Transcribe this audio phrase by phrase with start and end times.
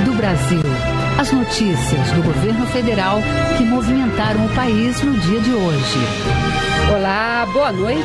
[0.00, 1.01] Do Brasil.
[1.18, 3.18] As notícias do governo federal
[3.56, 5.98] que movimentaram o país no dia de hoje.
[6.94, 8.02] Olá, boa noite.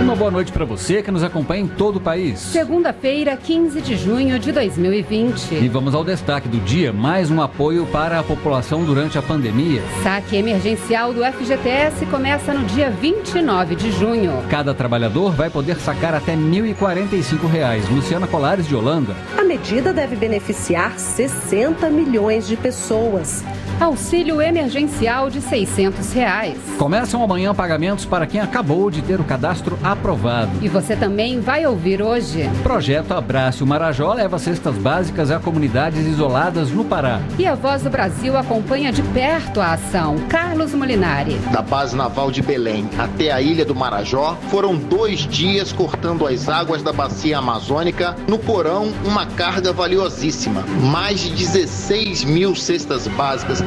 [0.00, 2.38] Uma boa noite para você que nos acompanha em todo o país.
[2.38, 5.54] Segunda-feira, 15 de junho de 2020.
[5.56, 9.82] E vamos ao destaque do dia: mais um apoio para a população durante a pandemia.
[10.02, 14.32] Saque emergencial do FGTS começa no dia 29 de junho.
[14.48, 17.88] Cada trabalhador vai poder sacar até 1.045 reais.
[17.88, 19.14] Luciana Colares de Holanda.
[19.36, 23.42] A medida deve beneficiar 60 milhões de pessoas.
[23.80, 26.56] Auxílio emergencial de 600 reais.
[26.78, 30.50] Começam amanhã pagamentos para quem acabou de ter o cadastro aprovado.
[30.60, 32.48] E você também vai ouvir hoje.
[32.62, 37.20] Projeto Abraço Marajó leva cestas básicas a comunidades isoladas no Pará.
[37.38, 40.16] E a Voz do Brasil acompanha de perto a ação.
[40.28, 41.34] Carlos Molinari.
[41.52, 46.48] Da base naval de Belém até a ilha do Marajó, foram dois dias cortando as
[46.48, 48.16] águas da bacia amazônica.
[48.28, 50.62] No porão, uma carga valiosíssima.
[50.90, 53.62] Mais de 16 mil cestas básicas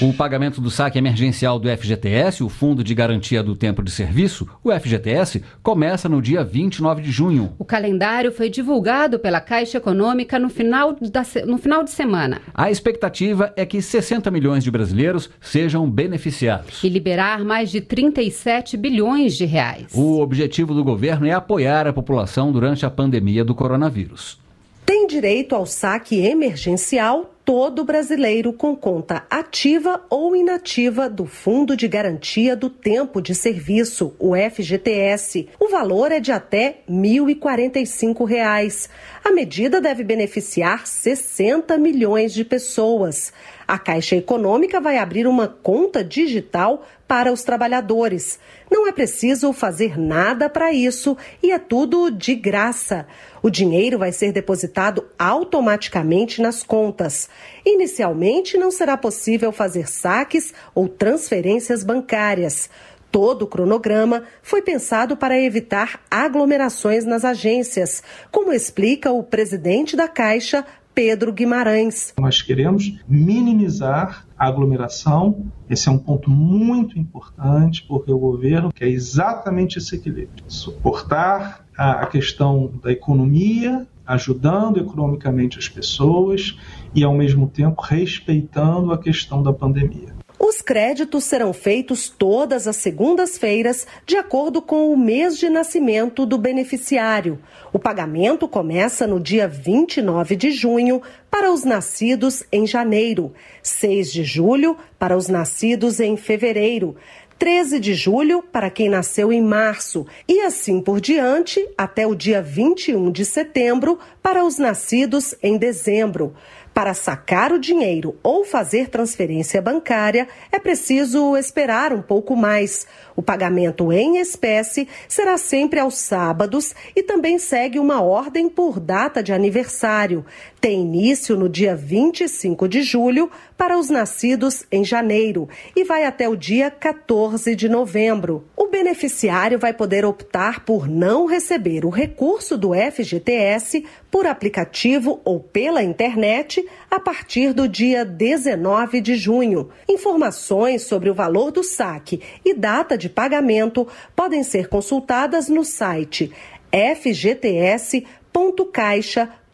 [0.01, 4.47] O pagamento do saque emergencial do FGTS, o Fundo de Garantia do Tempo de Serviço,
[4.63, 7.51] o FGTS, começa no dia 29 de junho.
[7.59, 12.41] O calendário foi divulgado pela Caixa Econômica no final, da, no final de semana.
[12.53, 16.81] A expectativa é que 60 milhões de brasileiros sejam beneficiados.
[16.81, 19.87] E liberar mais de 37 bilhões de reais.
[19.93, 24.39] O objetivo do governo é apoiar a população durante a pandemia do coronavírus.
[24.85, 31.87] Tem direito ao saque emergencial todo brasileiro com conta ativa ou inativa do Fundo de
[31.87, 35.49] Garantia do Tempo de Serviço, o FGTS.
[35.59, 38.87] O valor é de até R$ 1.045.
[39.25, 43.33] A medida deve beneficiar 60 milhões de pessoas.
[43.67, 48.39] A Caixa Econômica vai abrir uma conta digital para os trabalhadores.
[48.69, 53.07] Não é preciso fazer nada para isso e é tudo de graça.
[53.41, 57.27] O dinheiro vai ser depositado automaticamente nas contas.
[57.65, 62.69] Inicialmente, não será possível fazer saques ou transferências bancárias.
[63.11, 70.07] Todo o cronograma foi pensado para evitar aglomerações nas agências, como explica o presidente da
[70.07, 70.63] Caixa,
[70.99, 72.13] Pedro Guimarães.
[72.19, 75.45] Nós queremos minimizar a aglomeração.
[75.69, 82.05] Esse é um ponto muito importante, porque o governo quer exatamente esse equilíbrio: suportar a
[82.05, 86.57] questão da economia, ajudando economicamente as pessoas
[86.93, 90.18] e, ao mesmo tempo, respeitando a questão da pandemia.
[90.39, 96.37] Os créditos serão feitos todas as segundas-feiras, de acordo com o mês de nascimento do
[96.37, 97.39] beneficiário.
[97.73, 104.23] O pagamento começa no dia 29 de junho para os nascidos em janeiro, 6 de
[104.23, 106.95] julho para os nascidos em fevereiro,
[107.39, 112.41] 13 de julho para quem nasceu em março e assim por diante até o dia
[112.41, 116.33] 21 de setembro para os nascidos em dezembro.
[116.79, 122.87] Para sacar o dinheiro ou fazer transferência bancária, é preciso esperar um pouco mais.
[123.17, 129.21] O pagamento em espécie será sempre aos sábados e também segue uma ordem por data
[129.21, 130.25] de aniversário.
[130.61, 133.29] Tem início no dia 25 de julho
[133.59, 138.47] para os nascidos em janeiro e vai até o dia 14 de novembro.
[138.55, 145.41] O beneficiário vai poder optar por não receber o recurso do FGTS por aplicativo ou
[145.41, 149.69] pela internet a partir do dia 19 de junho.
[149.89, 153.85] Informações sobre o valor do saque e data de pagamento
[154.15, 156.31] podem ser consultadas no site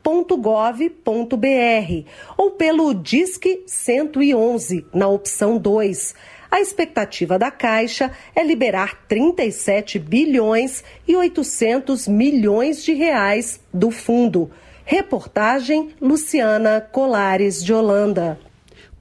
[0.06, 2.06] fgts.caixa.gov.br
[2.38, 6.14] ou pelo Disque 111 na opção 2.
[6.52, 14.52] A expectativa da Caixa é liberar 37 bilhões e 800 milhões de reais do fundo.
[14.86, 18.40] Reportagem Luciana Colares de Holanda.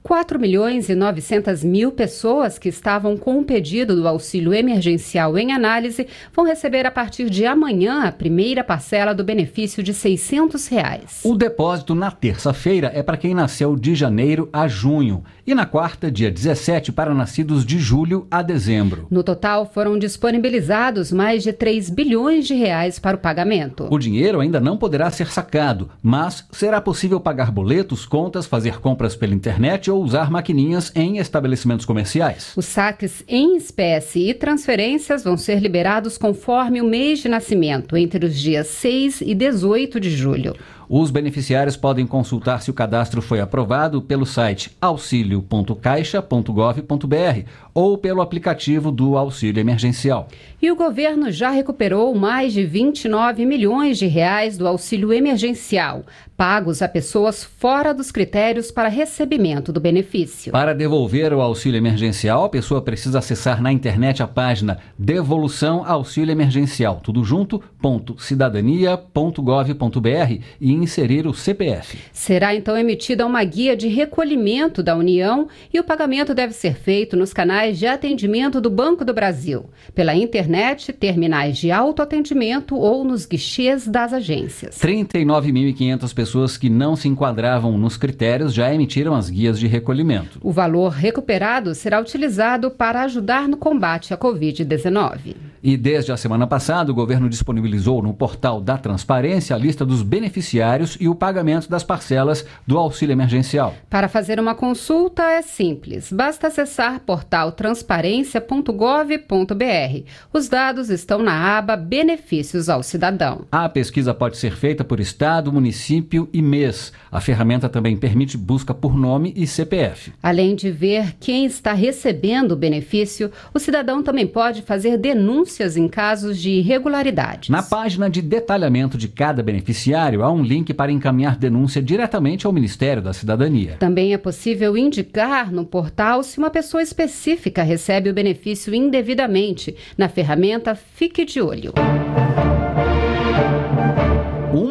[0.05, 5.51] 4 milhões e 900 mil pessoas que estavam com o pedido do auxílio emergencial em
[5.51, 11.21] análise vão receber a partir de amanhã a primeira parcela do benefício de 600 reais.
[11.23, 16.11] O depósito na terça-feira é para quem nasceu de janeiro a junho e na quarta,
[16.11, 19.07] dia 17, para nascidos de julho a dezembro.
[19.11, 23.87] No total, foram disponibilizados mais de 3 bilhões de reais para o pagamento.
[23.91, 29.15] O dinheiro ainda não poderá ser sacado, mas será possível pagar boletos, contas, fazer compras
[29.15, 32.53] pela internet ou usar maquininhas em estabelecimentos comerciais.
[32.55, 38.25] Os saques em espécie e transferências vão ser liberados conforme o mês de nascimento, entre
[38.25, 40.55] os dias 6 e 18 de julho.
[40.87, 48.89] Os beneficiários podem consultar se o cadastro foi aprovado pelo site auxilio.caixa.gov.br ou pelo aplicativo
[48.89, 50.29] do auxílio emergencial.
[50.61, 56.05] E o governo já recuperou mais de 29 milhões de reais do auxílio emergencial,
[56.37, 60.51] pagos a pessoas fora dos critérios para recebimento do benefício.
[60.51, 66.31] Para devolver o auxílio emergencial, a pessoa precisa acessar na internet a página Devolução Auxílio
[66.31, 71.97] Emergencial, tudo junto, ponto, cidadania.gov.br e inserir o CPF.
[72.11, 77.17] Será então emitida uma guia de recolhimento da União e o pagamento deve ser feito
[77.17, 83.25] nos canais de atendimento do Banco do Brasil, pela internet, terminais de autoatendimento ou nos
[83.25, 84.77] guichês das agências.
[84.79, 90.39] 39.500 pessoas que não se enquadravam nos critérios já emitiram as guias de recolhimento.
[90.41, 95.35] O valor recuperado será utilizado para ajudar no combate à Covid-19.
[95.67, 100.03] E desde a semana passada, o governo disponibilizou no portal da Transparência a lista dos
[100.03, 103.73] beneficiários e o pagamento das parcelas do auxílio emergencial.
[103.89, 110.03] Para fazer uma consulta é simples, basta acessar portal transparência.gov.br.
[110.33, 113.45] Os dados estão na aba Benefícios ao Cidadão.
[113.51, 116.91] A pesquisa pode ser feita por estado, município e mês.
[117.11, 120.11] A ferramenta também permite busca por nome e CPF.
[120.21, 125.87] Além de ver quem está recebendo o benefício, o cidadão também pode fazer denúncias em
[125.87, 127.49] casos de irregularidades.
[127.49, 132.53] Na página de detalhamento de cada beneficiário, há um link para encaminhar denúncia diretamente ao
[132.53, 133.77] Ministério da Cidadania.
[133.79, 139.75] Também é possível indicar no portal se uma pessoa específica recebe o benefício indevidamente.
[139.97, 141.73] Na ferramenta Fique de Olho.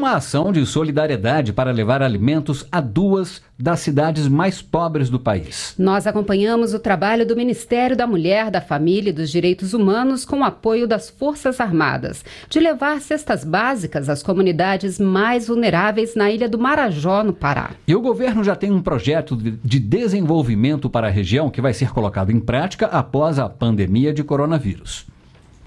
[0.05, 5.75] Uma ação de solidariedade para levar alimentos a duas das cidades mais pobres do país.
[5.79, 10.41] Nós acompanhamos o trabalho do Ministério da Mulher, da Família e dos Direitos Humanos com
[10.41, 16.51] o apoio das Forças Armadas, de levar cestas básicas às comunidades mais vulneráveis na ilha
[16.51, 17.71] do Marajó, no Pará.
[17.89, 21.95] E o governo já tem um projeto de desenvolvimento para a região que vai ser
[21.95, 25.07] colocado em prática após a pandemia de coronavírus.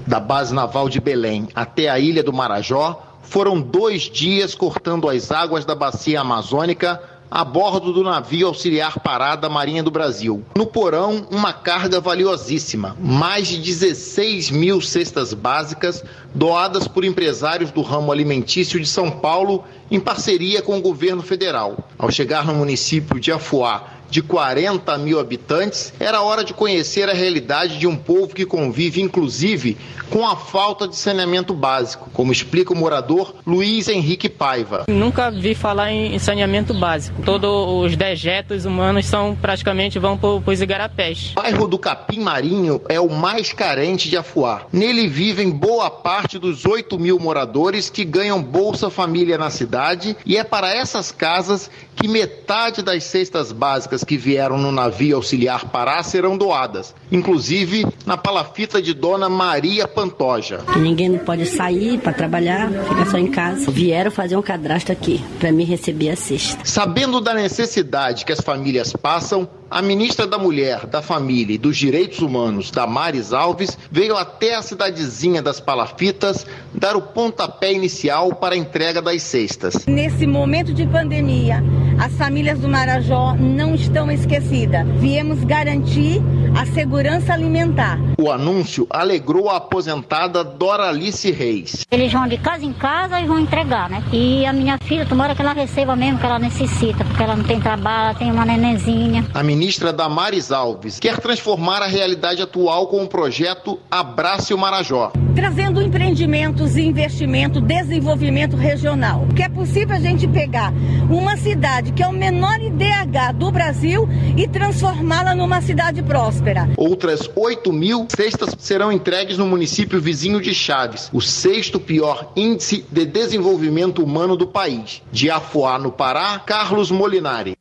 [0.06, 5.32] Da base naval de Belém até a ilha do Marajó, foram dois dias cortando as
[5.32, 10.44] águas da bacia amazônica a bordo do navio auxiliar Parada Marinha do Brasil.
[10.56, 16.04] No porão, uma carga valiosíssima, mais de 16 mil cestas básicas
[16.34, 21.90] doadas por empresários do ramo alimentício de São Paulo em parceria com o governo federal.
[21.98, 27.14] Ao chegar no município de Afuá, de 40 mil habitantes, era hora de conhecer a
[27.14, 29.78] realidade de um povo que convive, inclusive,
[30.10, 34.86] com a falta de saneamento básico, como explica o morador Luiz Henrique Paiva.
[34.88, 37.22] Nunca vi falar em saneamento básico.
[37.24, 41.32] Todos os dejetos humanos são praticamente vão para os igarapés.
[41.32, 44.66] O bairro do Capim Marinho é o mais carente de Afuá.
[44.72, 50.38] Nele vivem boa parte dos 8 mil moradores que ganham Bolsa Família na cidade e
[50.38, 56.02] é para essas casas que metade das cestas básicas que vieram no navio auxiliar Pará
[56.04, 60.60] serão doadas, inclusive na palafita de Dona Maria Pantoja.
[60.78, 63.72] Ninguém não pode sair para trabalhar, fica só em casa.
[63.72, 66.60] Vieram fazer um cadastro aqui para me receber a cesta.
[66.64, 71.76] Sabendo da necessidade que as famílias passam, a ministra da Mulher, da Família e dos
[71.76, 78.56] Direitos Humanos, Damares Alves, veio até a cidadezinha das Palafitas dar o pontapé inicial para
[78.56, 79.86] a entrega das cestas.
[79.86, 81.62] Nesse momento de pandemia,
[82.00, 84.86] as famílias do Marajó não estão esquecidas.
[85.00, 86.22] Viemos garantir
[86.56, 88.00] a segurança alimentar.
[88.20, 91.86] O anúncio alegrou a aposentada Doralice Reis.
[91.92, 94.04] Eles vão de casa em casa e vão entregar, né?
[94.12, 97.44] E a minha filha, tomara que ela receba mesmo que ela necessita, porque ela não
[97.44, 99.26] tem trabalho, ela tem uma nenenzinha.
[99.34, 105.12] A ministra Damares Alves quer transformar a realidade atual com o projeto Abrace o Marajó.
[105.36, 109.28] Trazendo empreendimentos, investimento, desenvolvimento regional.
[109.36, 110.74] Que é possível a gente pegar
[111.10, 116.70] uma cidade que é o menor IDH do Brasil e transformá-la numa cidade próspera.
[116.78, 122.86] Outras 8 mil cestas serão entregues no município vizinho de Chaves, o sexto pior índice
[122.92, 125.02] de desenvolvimento humano do país.
[125.12, 127.56] De Afuá, no Pará, Carlos Molinari.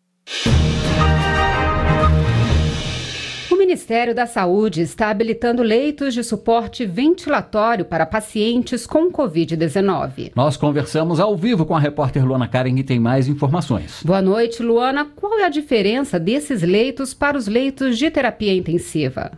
[3.67, 10.31] Ministério da Saúde está habilitando leitos de suporte ventilatório para pacientes com Covid-19.
[10.37, 14.05] Nós conversamos ao vivo com a repórter Luana Karen e tem mais informações.
[14.05, 15.11] Boa noite, Luana.
[15.17, 19.33] Qual é a diferença desses leitos para os leitos de terapia intensiva?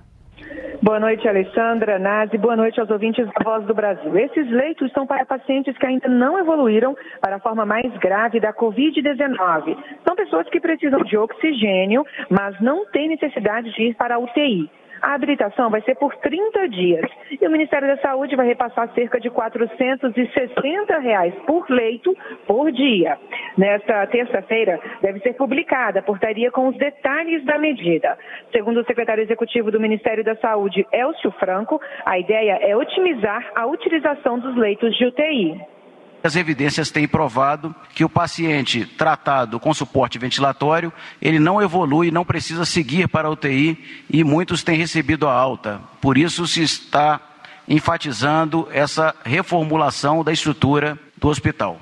[0.81, 2.39] Boa noite, Alessandra, Nazi.
[2.39, 4.17] Boa noite aos ouvintes da Voz do Brasil.
[4.17, 8.53] Esses leitos são para pacientes que ainda não evoluíram para a forma mais grave da
[8.53, 9.77] Covid-19.
[10.07, 14.71] São pessoas que precisam de oxigênio, mas não têm necessidade de ir para a UTI.
[15.01, 19.21] A habilitação vai ser por 30 dias e o Ministério da Saúde vai repassar cerca
[19.21, 23.19] de 460 reais por leito por dia.
[23.57, 28.19] Nesta terça-feira deve ser publicada a portaria com os detalhes da medida.
[28.53, 33.67] Segundo o secretário executivo do Ministério da Saúde, Elcio Franco, a ideia é otimizar a
[33.67, 35.78] utilização dos leitos de UTI.
[36.23, 42.25] As evidências têm provado que o paciente tratado com suporte ventilatório, ele não evolui, não
[42.25, 45.81] precisa seguir para a UTI e muitos têm recebido a alta.
[46.01, 47.21] Por isso se está
[47.69, 51.81] enfatizando essa reformulação da estrutura do hospital.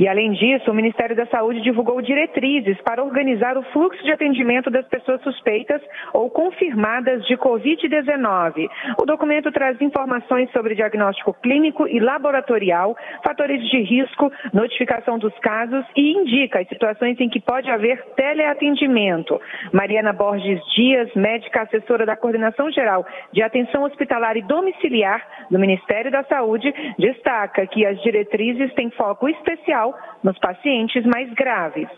[0.00, 4.70] E, além disso, o Ministério da Saúde divulgou diretrizes para organizar o fluxo de atendimento
[4.70, 5.82] das pessoas suspeitas
[6.14, 8.66] ou confirmadas de Covid-19.
[8.98, 15.84] O documento traz informações sobre diagnóstico clínico e laboratorial, fatores de risco, notificação dos casos
[15.94, 19.38] e indica as situações em que pode haver teleatendimento.
[19.70, 23.04] Mariana Borges Dias, médica assessora da Coordenação Geral
[23.34, 29.28] de Atenção Hospitalar e Domiciliar do Ministério da Saúde, destaca que as diretrizes têm foco
[29.28, 29.89] especial
[30.22, 31.88] nos pacientes mais graves.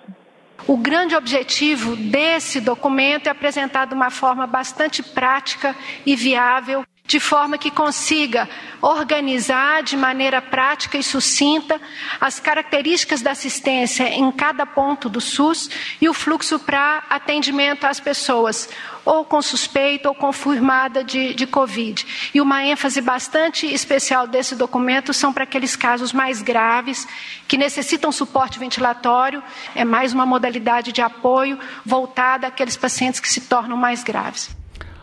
[0.67, 5.75] O grande objetivo desse documento é apresentar de uma forma bastante prática
[6.07, 8.49] e viável de forma que consiga
[8.81, 11.79] organizar de maneira prática e sucinta
[12.19, 15.69] as características da assistência em cada ponto do SUS
[16.01, 18.67] e o fluxo para atendimento às pessoas,
[19.05, 22.31] ou com suspeita ou confirmada de, de Covid.
[22.33, 27.07] E uma ênfase bastante especial desse documento são para aqueles casos mais graves,
[27.47, 29.43] que necessitam suporte ventilatório,
[29.75, 34.62] é mais uma modalidade de apoio voltada àqueles pacientes que se tornam mais graves.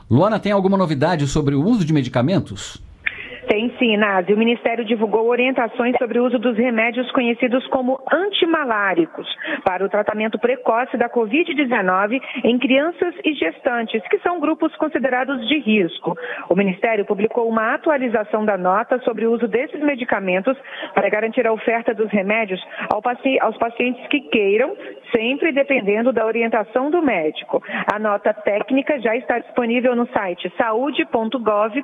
[0.10, 2.82] Luana, tem alguma novidade sobre o uso de medicamentos?
[3.50, 4.32] Tem sim, Nazi.
[4.32, 9.28] O Ministério divulgou orientações sobre o uso dos remédios conhecidos como antimaláricos
[9.66, 15.58] para o tratamento precoce da Covid-19 em crianças e gestantes, que são grupos considerados de
[15.58, 16.16] risco.
[16.48, 20.56] O Ministério publicou uma atualização da nota sobre o uso desses medicamentos
[20.94, 22.64] para garantir a oferta dos remédios
[23.42, 24.78] aos pacientes que queiram,
[25.12, 27.64] sempre dependendo da orientação do médico.
[27.92, 31.80] A nota técnica já está disponível no site saúde.gov.br.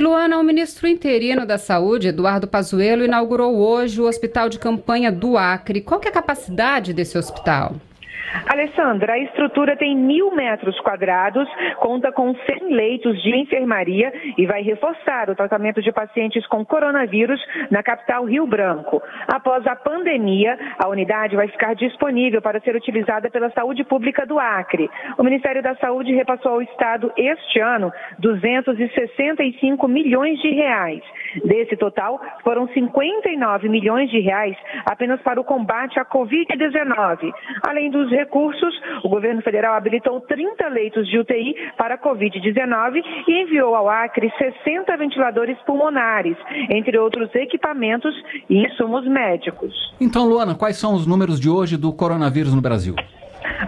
[0.00, 5.12] E Luana, o ministro interino da Saúde, Eduardo Pazuello, inaugurou hoje o Hospital de Campanha
[5.12, 5.82] do Acre.
[5.82, 7.74] Qual é a capacidade desse hospital?
[8.48, 14.62] Alessandra, a estrutura tem mil metros quadrados, conta com 100 leitos de enfermaria e vai
[14.62, 19.02] reforçar o tratamento de pacientes com coronavírus na capital Rio Branco.
[19.28, 24.38] Após a pandemia, a unidade vai ficar disponível para ser utilizada pela saúde pública do
[24.38, 24.90] Acre.
[25.18, 31.02] O Ministério da Saúde repassou ao Estado este ano 265 milhões de reais.
[31.44, 37.32] Desse total, foram 59 milhões de reais apenas para o combate à Covid-19.
[37.62, 43.42] Além dos recursos, o governo federal habilitou 30 leitos de UTI para a Covid-19 e
[43.42, 46.36] enviou ao Acre 60 ventiladores pulmonares,
[46.70, 48.14] entre outros equipamentos
[48.48, 49.72] e insumos médicos.
[50.00, 52.94] Então, Luana, quais são os números de hoje do coronavírus no Brasil?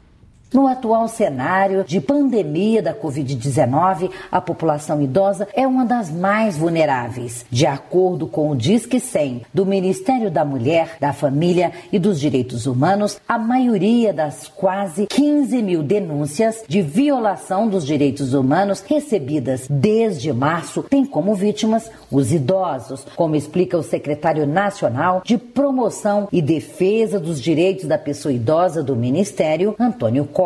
[0.55, 7.45] No atual cenário de pandemia da Covid-19, a população idosa é uma das mais vulneráveis.
[7.51, 12.67] De acordo com o Disque 100 do Ministério da Mulher, da Família e dos Direitos
[12.67, 20.31] Humanos, a maioria das quase 15 mil denúncias de violação dos direitos humanos recebidas desde
[20.31, 27.19] março tem como vítimas os idosos, como explica o secretário nacional de Promoção e Defesa
[27.19, 30.44] dos Direitos da Pessoa Idosa do Ministério, Antônio Costa.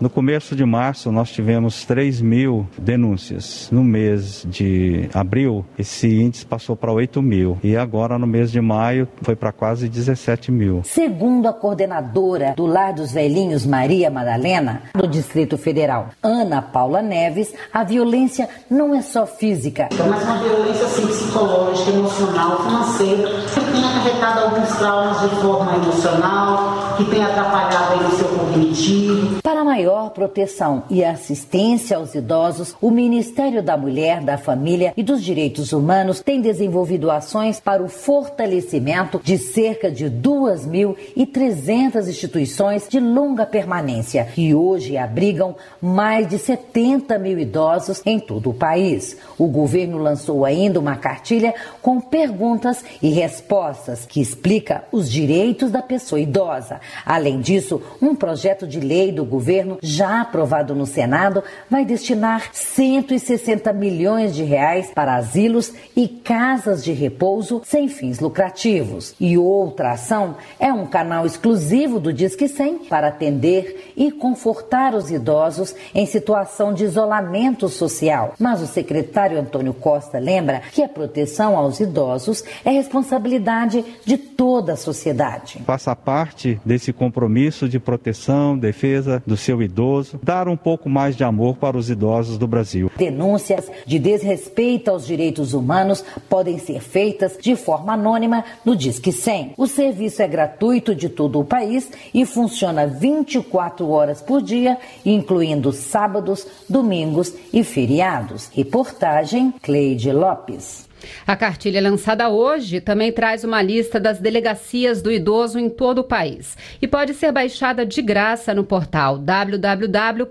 [0.00, 3.68] No começo de março, nós tivemos 3 mil denúncias.
[3.72, 7.58] No mês de abril, esse índice passou para 8 mil.
[7.62, 10.82] E agora, no mês de maio, foi para quase 17 mil.
[10.84, 17.52] Segundo a coordenadora do Lar dos Velhinhos, Maria Madalena, do Distrito Federal, Ana Paula Neves,
[17.72, 19.88] a violência não é só física.
[19.92, 26.89] Mas uma violência assim, psicológica, emocional, financeira, que tem acarretado alguns traumas de forma emocional,
[27.04, 29.40] que tem atrapalhado o seu cognitivo.
[29.42, 35.22] Para maior proteção e assistência aos idosos, o Ministério da Mulher, da Família e dos
[35.22, 43.46] Direitos Humanos tem desenvolvido ações para o fortalecimento de cerca de 2.300 instituições de longa
[43.46, 49.16] permanência, que hoje abrigam mais de 70 mil idosos em todo o país.
[49.38, 55.80] O governo lançou ainda uma cartilha com perguntas e respostas que explica os direitos da
[55.80, 56.80] pessoa idosa.
[57.04, 63.72] Além disso, um projeto de lei do governo já aprovado no Senado vai destinar 160
[63.72, 69.14] milhões de reais para asilos e casas de repouso sem fins lucrativos.
[69.20, 75.10] E outra ação é um canal exclusivo do Disque 100 para atender e confortar os
[75.10, 78.34] idosos em situação de isolamento social.
[78.38, 84.72] Mas o secretário Antônio Costa lembra que a proteção aos idosos é responsabilidade de toda
[84.72, 85.62] a sociedade.
[85.66, 91.24] Faça parte desse compromisso de proteção, defesa do seu idoso, dar um pouco mais de
[91.24, 92.90] amor para os idosos do Brasil.
[92.96, 99.54] Denúncias de desrespeito aos direitos humanos podem ser feitas de forma anônima no Disque 100.
[99.56, 105.72] O serviço é gratuito de todo o país e funciona 24 horas por dia, incluindo
[105.72, 108.48] sábados, domingos e feriados.
[108.52, 110.89] Reportagem Cleide Lopes.
[111.26, 116.04] A cartilha lançada hoje também traz uma lista das delegacias do idoso em todo o
[116.04, 120.30] país e pode ser baixada de graça no portal www.gov.br.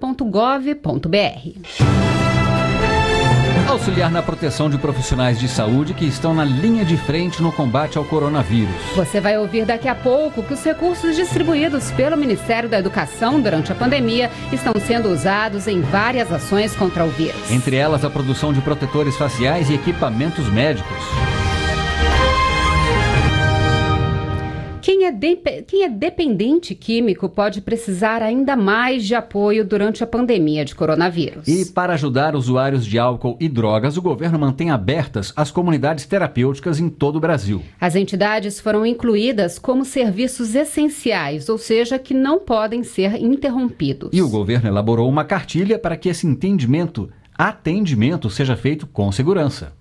[3.70, 8.00] Auxiliar na proteção de profissionais de saúde que estão na linha de frente no combate
[8.00, 8.74] ao coronavírus.
[8.96, 13.72] Você vai ouvir daqui a pouco que os recursos distribuídos pelo Ministério da Educação durante
[13.72, 17.52] a pandemia estão sendo usados em várias ações contra o vírus.
[17.52, 20.98] Entre elas, a produção de protetores faciais e equipamentos médicos.
[24.82, 25.36] Quem é, de,
[25.68, 31.48] quem é dependente químico pode precisar ainda mais de apoio durante a pandemia de coronavírus.
[31.48, 36.80] E para ajudar usuários de álcool e drogas, o governo mantém abertas as comunidades terapêuticas
[36.80, 37.62] em todo o Brasil.
[37.80, 44.10] As entidades foram incluídas como serviços essenciais, ou seja, que não podem ser interrompidos.
[44.14, 49.74] E o governo elaborou uma cartilha para que esse entendimento, atendimento, seja feito com segurança.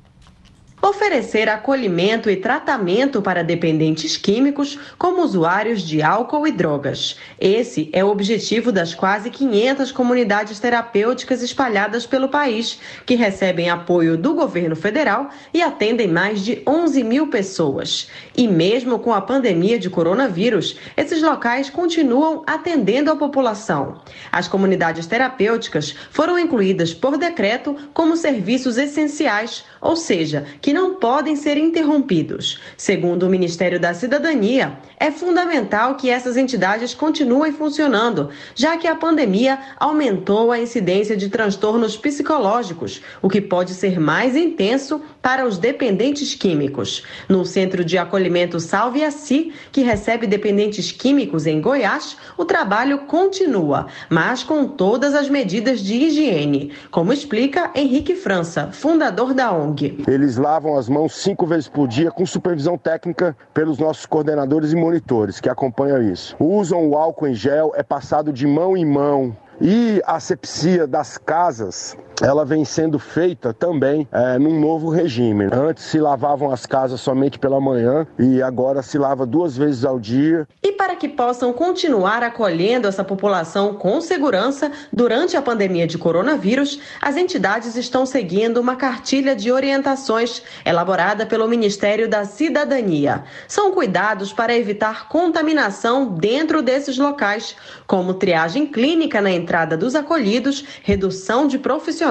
[0.80, 7.16] Oferecer acolhimento e tratamento para dependentes químicos como usuários de álcool e drogas.
[7.40, 14.16] Esse é o objetivo das quase 500 comunidades terapêuticas espalhadas pelo país, que recebem apoio
[14.16, 18.08] do governo federal e atendem mais de 11 mil pessoas.
[18.36, 24.00] E mesmo com a pandemia de coronavírus, esses locais continuam atendendo a população.
[24.30, 31.36] As comunidades terapêuticas foram incluídas por decreto como serviços essenciais, ou seja, que não podem
[31.36, 32.60] ser interrompidos.
[32.76, 38.94] Segundo o Ministério da Cidadania, é fundamental que essas entidades continuem funcionando, já que a
[38.94, 45.58] pandemia aumentou a incidência de transtornos psicológicos, o que pode ser mais intenso para os
[45.58, 47.02] dependentes químicos.
[47.28, 53.00] No Centro de Acolhimento Salve a Si, que recebe dependentes químicos em Goiás, o trabalho
[53.06, 60.04] continua, mas com todas as medidas de higiene, como explica Henrique França, fundador da ONG.
[60.06, 64.76] Eles lavam as mãos cinco vezes por dia com supervisão técnica pelos nossos coordenadores e
[64.76, 66.36] monitores que acompanham isso.
[66.38, 69.36] Usam o álcool em gel, é passado de mão em mão.
[69.60, 75.48] E a asepsia das casas ela vem sendo feita também é, num novo regime.
[75.52, 79.98] Antes se lavavam as casas somente pela manhã e agora se lava duas vezes ao
[79.98, 80.46] dia.
[80.62, 86.80] E para que possam continuar acolhendo essa população com segurança durante a pandemia de coronavírus,
[87.00, 93.24] as entidades estão seguindo uma cartilha de orientações elaborada pelo Ministério da Cidadania.
[93.46, 97.54] São cuidados para evitar contaminação dentro desses locais,
[97.86, 102.07] como triagem clínica na entrada dos acolhidos, redução de profissionais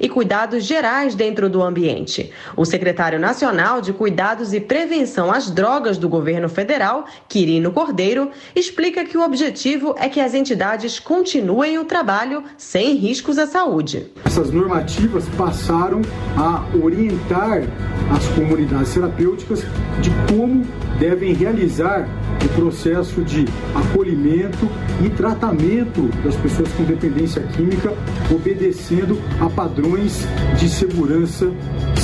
[0.00, 2.30] e cuidados gerais dentro do ambiente.
[2.56, 9.04] O secretário nacional de Cuidados e Prevenção às Drogas do governo federal, Quirino Cordeiro, explica
[9.04, 14.12] que o objetivo é que as entidades continuem o trabalho sem riscos à saúde.
[14.24, 16.02] Essas normativas passaram
[16.36, 17.62] a orientar
[18.14, 19.60] as comunidades terapêuticas
[20.00, 20.64] de como
[20.98, 22.08] devem realizar
[22.44, 23.44] o processo de
[23.74, 24.68] acolhimento
[25.04, 27.92] e tratamento das pessoas com dependência química,
[28.32, 30.26] obedecendo a padrões
[30.58, 31.52] de segurança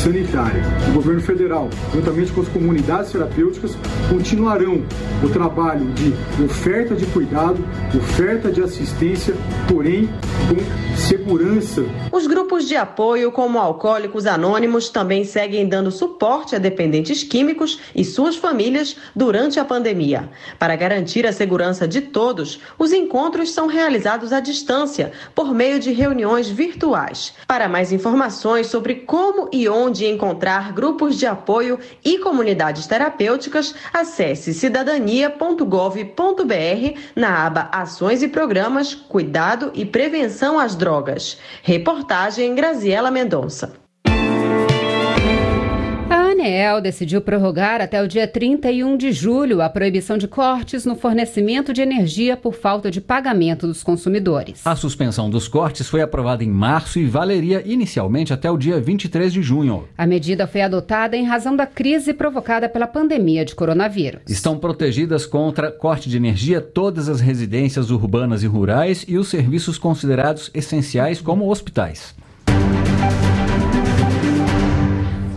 [0.03, 0.63] sanitária.
[0.89, 3.77] O governo federal, juntamente com as comunidades terapêuticas,
[4.09, 4.83] continuarão
[5.23, 6.13] o trabalho de
[6.45, 7.65] oferta de cuidado,
[7.97, 9.35] oferta de assistência,
[9.69, 10.09] porém
[10.49, 11.85] com segurança.
[12.11, 18.05] Os grupos de apoio, como Alcoólicos Anônimos, também seguem dando suporte a dependentes químicos e
[18.05, 20.29] suas famílias durante a pandemia.
[20.59, 25.93] Para garantir a segurança de todos, os encontros são realizados à distância, por meio de
[25.93, 27.12] reuniões virtuais.
[27.47, 34.55] Para mais informações sobre como e onde encontrar grupos de apoio e comunidades terapêuticas, acesse
[34.55, 41.39] cidadania.gov.br na aba Ações e Programas, Cuidado e Prevenção às Drogas.
[41.63, 43.82] Reportagem Graziela Mendonça.
[46.43, 51.73] ANEEL decidiu prorrogar até o dia 31 de julho a proibição de cortes no fornecimento
[51.73, 54.61] de energia por falta de pagamento dos consumidores.
[54.67, 59.33] A suspensão dos cortes foi aprovada em março e valeria inicialmente até o dia 23
[59.33, 59.87] de junho.
[59.97, 64.23] A medida foi adotada em razão da crise provocada pela pandemia de coronavírus.
[64.29, 69.79] Estão protegidas contra corte de energia todas as residências urbanas e rurais e os serviços
[69.79, 72.21] considerados essenciais, como hospitais.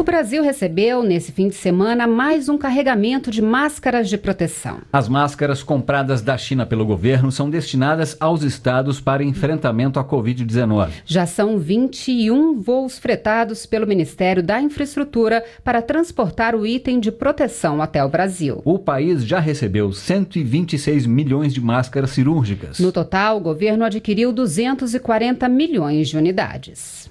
[0.06, 4.78] Brasil recebeu, nesse fim de semana, mais um carregamento de máscaras de proteção.
[4.94, 10.90] As máscaras compradas da China pelo governo são destinadas aos estados para enfrentamento à Covid-19.
[11.06, 17.82] Já são 21 voos fretados pelo Ministério da Infraestrutura para transportar o item de proteção
[17.82, 18.62] até o Brasil.
[18.64, 22.80] O país já recebeu 126 milhões de máscaras cirúrgicas.
[22.80, 27.10] No total, o governo adquiriu 240 milhões de unidades.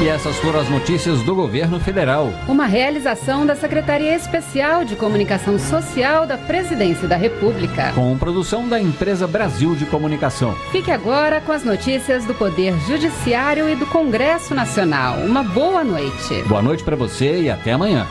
[0.00, 2.32] E essas foram as notícias do governo federal.
[2.46, 7.90] Uma realização da Secretaria Especial de Comunicação Social da Presidência da República.
[7.96, 10.54] Com produção da empresa Brasil de Comunicação.
[10.70, 15.16] Fique agora com as notícias do Poder Judiciário e do Congresso Nacional.
[15.18, 16.42] Uma boa noite.
[16.46, 18.06] Boa noite para você e até amanhã.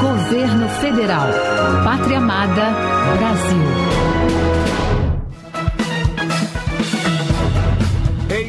[0.00, 1.28] Governo Federal.
[1.84, 3.83] Pátria Amada, Brasil.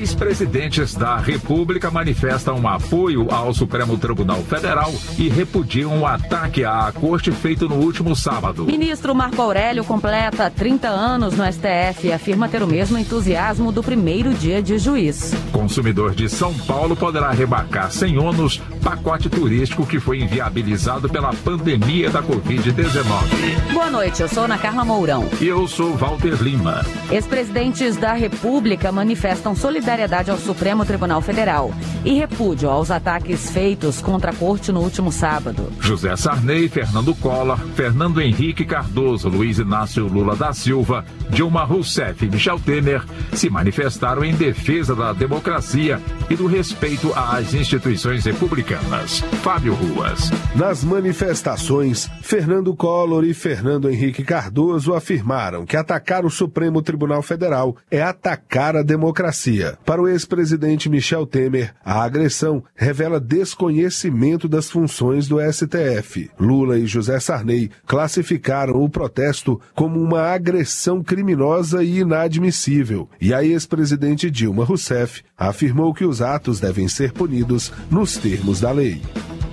[0.05, 7.31] Ex-presidentes da República manifestam apoio ao Supremo Tribunal Federal e repudiam o ataque à corte
[7.31, 8.65] feito no último sábado.
[8.65, 13.81] Ministro Marco Aurélio completa 30 anos no STF e afirma ter o mesmo entusiasmo do
[13.81, 15.33] primeiro dia de juiz.
[15.51, 22.11] Consumidor de São Paulo poderá rebarcar sem ônus pacote turístico que foi inviabilizado pela pandemia
[22.11, 23.73] da Covid-19.
[23.73, 25.27] Boa noite, eu sou Ana Carla Mourão.
[25.41, 26.85] E eu sou Walter Lima.
[27.09, 34.29] Ex-presidentes da República manifestam solidariedade ao Supremo Tribunal Federal e repúdio aos ataques feitos contra
[34.29, 35.73] a corte no último sábado.
[35.79, 42.29] José Sarney, Fernando Collor, Fernando Henrique Cardoso, Luiz Inácio Lula da Silva, Dilma Rousseff e
[42.29, 49.21] Michel Temer se manifestaram em defesa da democracia e do respeito às instituições republicanas.
[49.41, 50.29] Fábio Ruas.
[50.55, 57.75] Nas manifestações, Fernando Collor e Fernando Henrique Cardoso afirmaram que atacar o Supremo Tribunal Federal
[57.89, 59.77] é atacar a democracia.
[59.85, 66.31] Para o ex-presidente Michel Temer, a agressão revela desconhecimento das funções do STF.
[66.39, 73.07] Lula e José Sarney classificaram o protesto como uma agressão criminosa e inadmissível.
[73.21, 78.71] E a ex-presidente Dilma Rousseff afirmou que os atos devem ser punidos nos termos da
[78.71, 79.03] lei.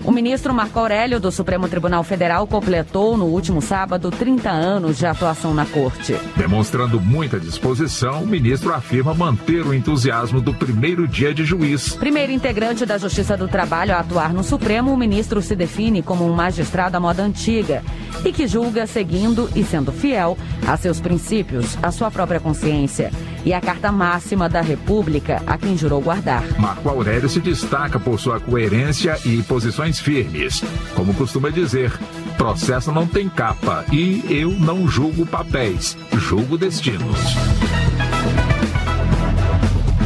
[0.05, 5.07] O ministro Marco Aurélio do Supremo Tribunal Federal completou no último sábado 30 anos de
[5.07, 6.17] atuação na corte.
[6.37, 11.95] Demonstrando muita disposição, o ministro afirma manter o entusiasmo do primeiro dia de juiz.
[11.95, 16.25] Primeiro integrante da Justiça do Trabalho a atuar no Supremo, o ministro se define como
[16.25, 17.83] um magistrado à moda antiga
[18.25, 23.11] e que julga seguindo e sendo fiel a seus princípios, a sua própria consciência
[23.45, 26.45] e a carta máxima da República a quem jurou guardar.
[26.59, 30.63] Marco Aurélio se destaca por sua coerência e posições firmes.
[30.95, 31.93] Como costuma dizer,
[32.39, 37.19] processo não tem capa e eu não julgo papéis, julgo destinos.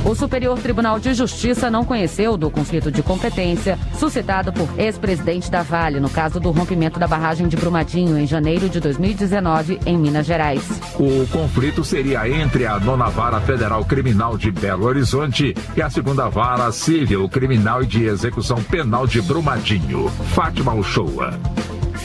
[0.07, 5.63] O Superior Tribunal de Justiça não conheceu do conflito de competência suscitado por ex-presidente da
[5.63, 10.25] Vale no caso do rompimento da barragem de Brumadinho em janeiro de 2019 em Minas
[10.25, 10.63] Gerais.
[10.95, 16.29] O conflito seria entre a nona vara federal criminal de Belo Horizonte e a segunda
[16.29, 20.09] vara civil criminal e de execução penal de Brumadinho.
[20.33, 21.35] Fátima Uchoa.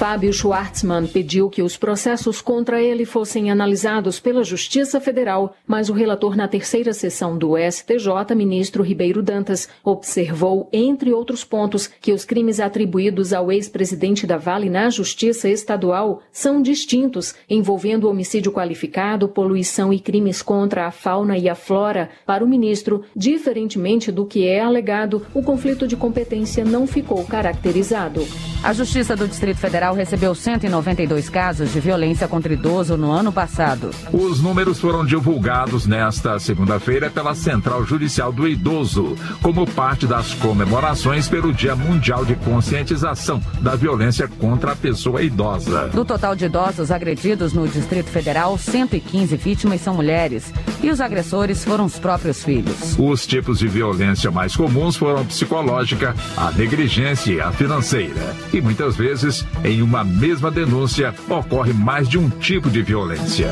[0.01, 5.93] Fábio Schwartzman pediu que os processos contra ele fossem analisados pela Justiça Federal, mas o
[5.93, 12.25] relator na terceira sessão do STJ, ministro Ribeiro Dantas, observou, entre outros pontos, que os
[12.25, 19.93] crimes atribuídos ao ex-presidente da Vale na Justiça Estadual são distintos, envolvendo homicídio qualificado, poluição
[19.93, 22.09] e crimes contra a fauna e a flora.
[22.25, 28.25] Para o ministro, diferentemente do que é alegado, o conflito de competência não ficou caracterizado.
[28.63, 33.91] A Justiça do Distrito Federal recebeu 192 casos de violência contra idoso no ano passado.
[34.11, 41.27] Os números foram divulgados nesta segunda-feira pela Central Judicial do Idoso, como parte das comemorações
[41.27, 45.87] pelo Dia Mundial de Conscientização da Violência contra a Pessoa Idosa.
[45.89, 50.51] Do total de idosos agredidos no Distrito Federal, 115 vítimas são mulheres
[50.81, 52.95] e os agressores foram os próprios filhos.
[52.97, 58.35] Os tipos de violência mais comuns foram a psicológica, a negligência e a financeira.
[58.51, 63.51] E muitas vezes, em uma mesma denúncia, ocorre mais de um tipo de violência.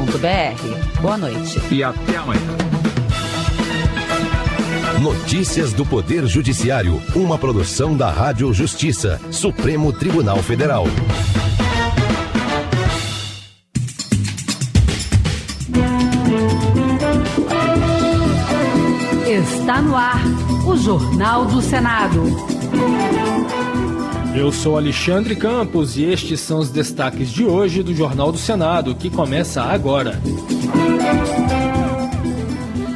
[1.01, 1.61] Boa noite.
[1.71, 2.41] E até amanhã.
[5.01, 10.87] Notícias do Poder Judiciário, uma produção da Rádio Justiça, Supremo Tribunal Federal.
[19.55, 20.21] Está no ar
[20.67, 22.23] o Jornal do Senado.
[24.35, 28.95] Eu sou Alexandre Campos e estes são os destaques de hoje do Jornal do Senado,
[28.95, 30.21] que começa agora.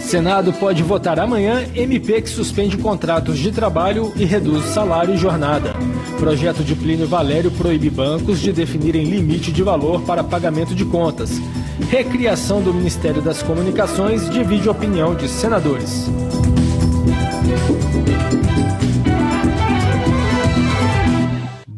[0.01, 5.75] Senado pode votar amanhã MP que suspende contratos de trabalho e reduz salário e jornada.
[6.19, 11.41] Projeto de Plínio Valério proíbe bancos de definirem limite de valor para pagamento de contas.
[11.89, 16.11] Recriação do Ministério das Comunicações divide opinião de senadores.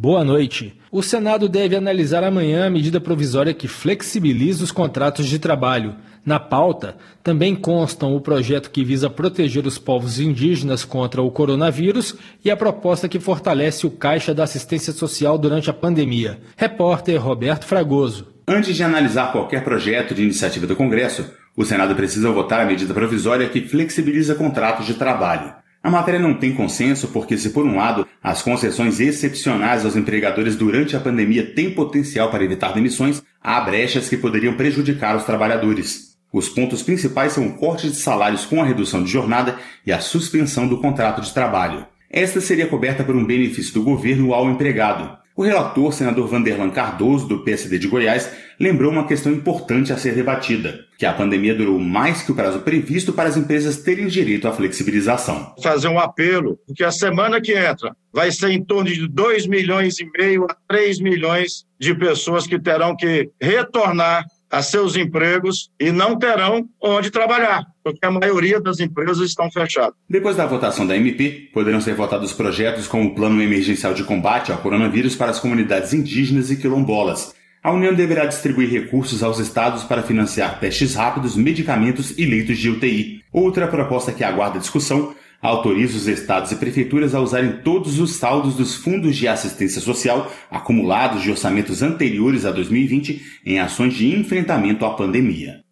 [0.05, 0.79] Boa noite.
[0.93, 5.97] O Senado deve analisar amanhã a medida provisória que flexibiliza os contratos de trabalho.
[6.25, 12.15] Na pauta, também constam o projeto que visa proteger os povos indígenas contra o coronavírus
[12.45, 16.39] e a proposta que fortalece o Caixa da Assistência Social durante a pandemia.
[16.55, 18.29] Repórter Roberto Fragoso.
[18.47, 21.25] Antes de analisar qualquer projeto de iniciativa do Congresso,
[21.57, 25.64] o Senado precisa votar a medida provisória que flexibiliza contratos de trabalho.
[25.85, 30.57] A matéria não tem consenso porque, se por um lado as concessões excepcionais aos empregadores
[30.57, 36.17] durante a pandemia têm potencial para evitar demissões, há brechas que poderiam prejudicar os trabalhadores.
[36.33, 40.01] Os pontos principais são o corte de salários com a redução de jornada e a
[40.01, 41.87] suspensão do contrato de trabalho.
[42.11, 45.19] Esta seria coberta por um benefício do governo ao empregado.
[45.37, 50.15] O relator, senador Vanderlan Cardoso, do PSD de Goiás, lembrou uma questão importante a ser
[50.15, 54.47] debatida, que a pandemia durou mais que o prazo previsto para as empresas terem direito
[54.47, 55.53] à flexibilização.
[55.61, 59.99] Fazer um apelo, porque a semana que entra vai ser em torno de 2 milhões
[59.99, 65.91] e meio a 3 milhões de pessoas que terão que retornar a seus empregos e
[65.91, 69.95] não terão onde trabalhar, porque a maioria das empresas estão fechadas.
[70.09, 74.53] Depois da votação da MP, poderão ser votados projetos como o Plano Emergencial de Combate
[74.53, 77.35] ao Coronavírus para as comunidades indígenas e quilombolas.
[77.65, 82.71] A União deverá distribuir recursos aos estados para financiar testes rápidos, medicamentos e leitos de
[82.71, 83.23] UTI.
[83.33, 88.57] Outra proposta que aguarda discussão autoriza os estados e prefeituras a usarem todos os saldos
[88.57, 94.87] dos fundos de assistência social acumulados de orçamentos anteriores a 2020 em ações de enfrentamento
[94.87, 95.63] à pandemia.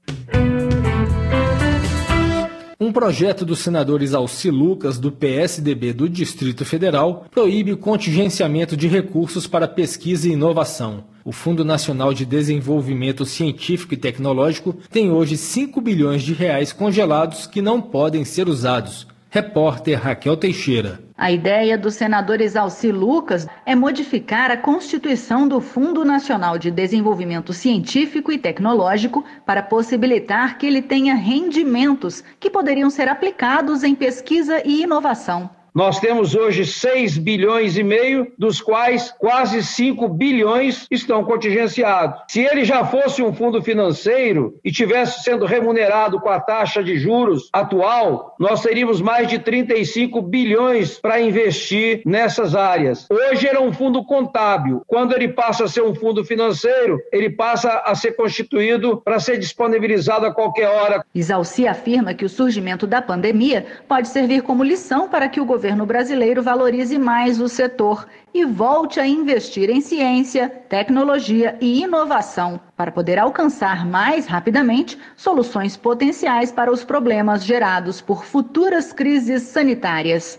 [2.78, 8.88] Um projeto dos senadores Alci Lucas, do PSDB do Distrito Federal, proíbe o contingenciamento de
[8.88, 11.04] recursos para pesquisa e inovação.
[11.24, 17.46] O Fundo Nacional de Desenvolvimento Científico e Tecnológico tem hoje 5 bilhões de reais congelados
[17.46, 19.06] que não podem ser usados.
[19.34, 21.02] Repórter Raquel Teixeira.
[21.16, 27.50] A ideia dos senadores Alci Lucas é modificar a Constituição do Fundo Nacional de Desenvolvimento
[27.54, 34.60] Científico e Tecnológico para possibilitar que ele tenha rendimentos que poderiam ser aplicados em pesquisa
[34.66, 35.48] e inovação.
[35.74, 42.20] Nós temos hoje 6 bilhões e meio, dos quais quase 5 bilhões estão contingenciados.
[42.28, 46.98] Se ele já fosse um fundo financeiro e tivesse sendo remunerado com a taxa de
[46.98, 53.06] juros atual, nós teríamos mais de 35 bilhões para investir nessas áreas.
[53.10, 54.82] Hoje era um fundo contábil.
[54.86, 59.38] Quando ele passa a ser um fundo financeiro, ele passa a ser constituído para ser
[59.38, 61.02] disponibilizado a qualquer hora.
[61.14, 65.61] Isalci afirma que o surgimento da pandemia pode servir como lição para que o governo
[65.62, 72.58] governo brasileiro valorize mais o setor e volte a investir em ciência, tecnologia e inovação
[72.76, 80.36] para poder alcançar mais rapidamente soluções potenciais para os problemas gerados por futuras crises sanitárias.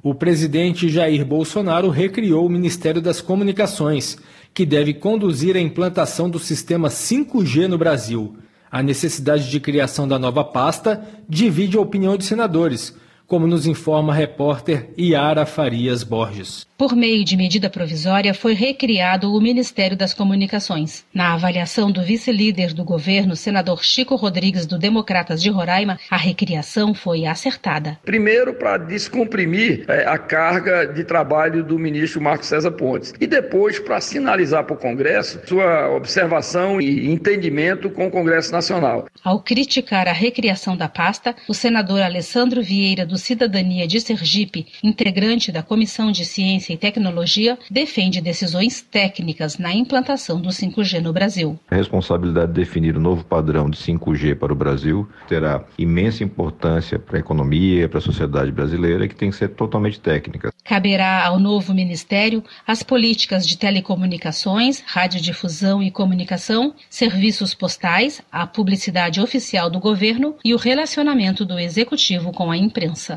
[0.00, 4.16] O presidente Jair Bolsonaro recriou o Ministério das Comunicações,
[4.54, 8.36] que deve conduzir a implantação do sistema 5G no Brasil.
[8.70, 12.94] A necessidade de criação da nova pasta divide a opinião de senadores,
[13.28, 16.66] como nos informa a repórter Iara Farias Borges.
[16.78, 21.04] Por meio de medida provisória, foi recriado o Ministério das Comunicações.
[21.12, 26.94] Na avaliação do vice-líder do governo, senador Chico Rodrigues, do Democratas de Roraima, a recriação
[26.94, 27.98] foi acertada.
[28.04, 33.12] Primeiro, para descomprimir é, a carga de trabalho do ministro Marcos César Pontes.
[33.20, 39.06] E depois, para sinalizar para o Congresso sua observação e entendimento com o Congresso Nacional.
[39.22, 45.52] Ao criticar a recriação da pasta, o senador Alessandro Vieira, do Cidadania de Sergipe, integrante
[45.52, 51.58] da Comissão de Ciência e Tecnologia, defende decisões técnicas na implantação do 5G no Brasil.
[51.70, 56.98] A responsabilidade de definir o novo padrão de 5G para o Brasil terá imensa importância
[56.98, 60.52] para a economia, para a sociedade brasileira, que tem que ser totalmente técnica.
[60.64, 69.20] Caberá ao novo ministério as políticas de telecomunicações, radiodifusão e comunicação, serviços postais, a publicidade
[69.20, 73.07] oficial do governo e o relacionamento do executivo com a imprensa.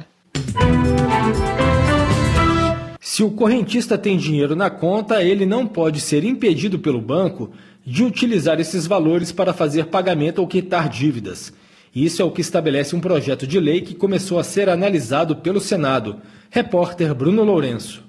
[2.99, 7.51] Se o correntista tem dinheiro na conta, ele não pode ser impedido pelo banco
[7.85, 11.51] de utilizar esses valores para fazer pagamento ou quitar dívidas.
[11.93, 15.59] Isso é o que estabelece um projeto de lei que começou a ser analisado pelo
[15.59, 16.21] Senado.
[16.49, 18.01] Repórter Bruno Lourenço.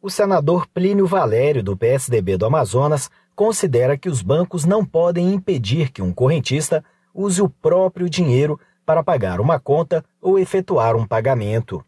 [0.00, 5.90] O senador Plínio Valério, do PSDB do Amazonas, considera que os bancos não podem impedir
[5.90, 11.84] que um correntista use o próprio dinheiro para pagar uma conta ou efetuar um pagamento.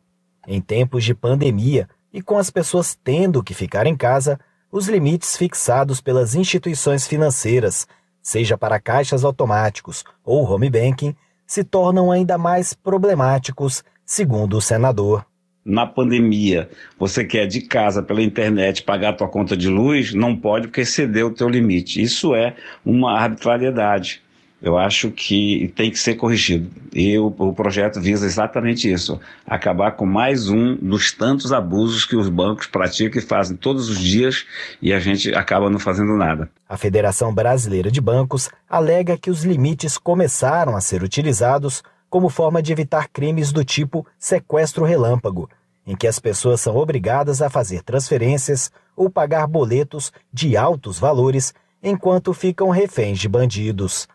[0.47, 4.39] Em tempos de pandemia, e com as pessoas tendo que ficar em casa,
[4.73, 7.87] os limites fixados pelas instituições financeiras,
[8.23, 11.15] seja para caixas automáticos ou home banking,
[11.47, 15.25] se tornam ainda mais problemáticos, segundo o senador.
[15.65, 20.37] Na pandemia, você quer de casa pela internet pagar a tua conta de luz, não
[20.37, 22.01] pode porque excedeu o teu limite.
[22.01, 24.23] Isso é uma arbitrariedade
[24.67, 26.69] eu acho que tem que ser corrigido.
[26.93, 32.17] E o, o, projeto visa exatamente isso: acabar com mais um dos tantos abusos que
[32.17, 34.45] os bancos praticam e fazem todos os dias
[34.83, 36.51] e a gente acaba não fazendo nada.
[36.69, 42.61] A Federação Brasileira de Bancos alega que os limites começaram a ser utilizados como forma
[42.61, 45.49] de evitar crimes do tipo sequestro relâmpago,
[45.87, 51.55] em que as pessoas são obrigadas a fazer transferências ou pagar boletos de altos valores
[51.81, 54.09] enquanto ficam reféns de bandidos.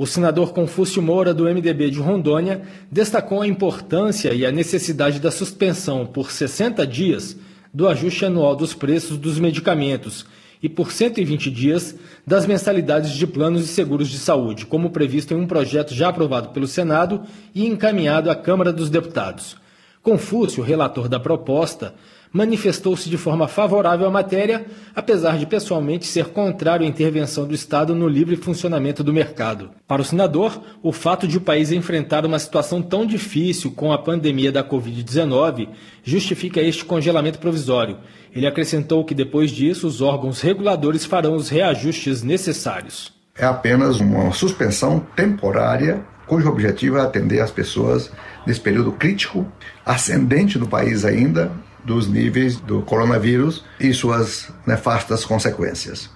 [0.00, 5.30] O senador Confúcio Moura, do MDB de Rondônia, destacou a importância e a necessidade da
[5.30, 7.36] suspensão por 60 dias
[7.72, 10.24] do ajuste anual dos preços dos medicamentos
[10.62, 11.94] e por 120 dias
[12.26, 16.48] das mensalidades de planos de seguros de saúde, como previsto em um projeto já aprovado
[16.48, 17.22] pelo Senado
[17.54, 19.56] e encaminhado à Câmara dos Deputados.
[20.02, 21.94] Confúcio, relator da proposta,
[22.32, 24.64] manifestou-se de forma favorável à matéria,
[24.94, 29.70] apesar de pessoalmente ser contrário à intervenção do Estado no livre funcionamento do mercado.
[29.86, 33.98] Para o senador, o fato de o país enfrentar uma situação tão difícil com a
[33.98, 35.68] pandemia da Covid-19
[36.04, 37.98] justifica este congelamento provisório.
[38.32, 43.12] Ele acrescentou que depois disso os órgãos reguladores farão os reajustes necessários.
[43.36, 48.08] É apenas uma suspensão temporária cujo objetivo é atender as pessoas
[48.46, 49.44] nesse período crítico,
[49.84, 51.50] ascendente no país ainda,
[51.84, 56.10] dos níveis do coronavírus e suas nefastas consequências.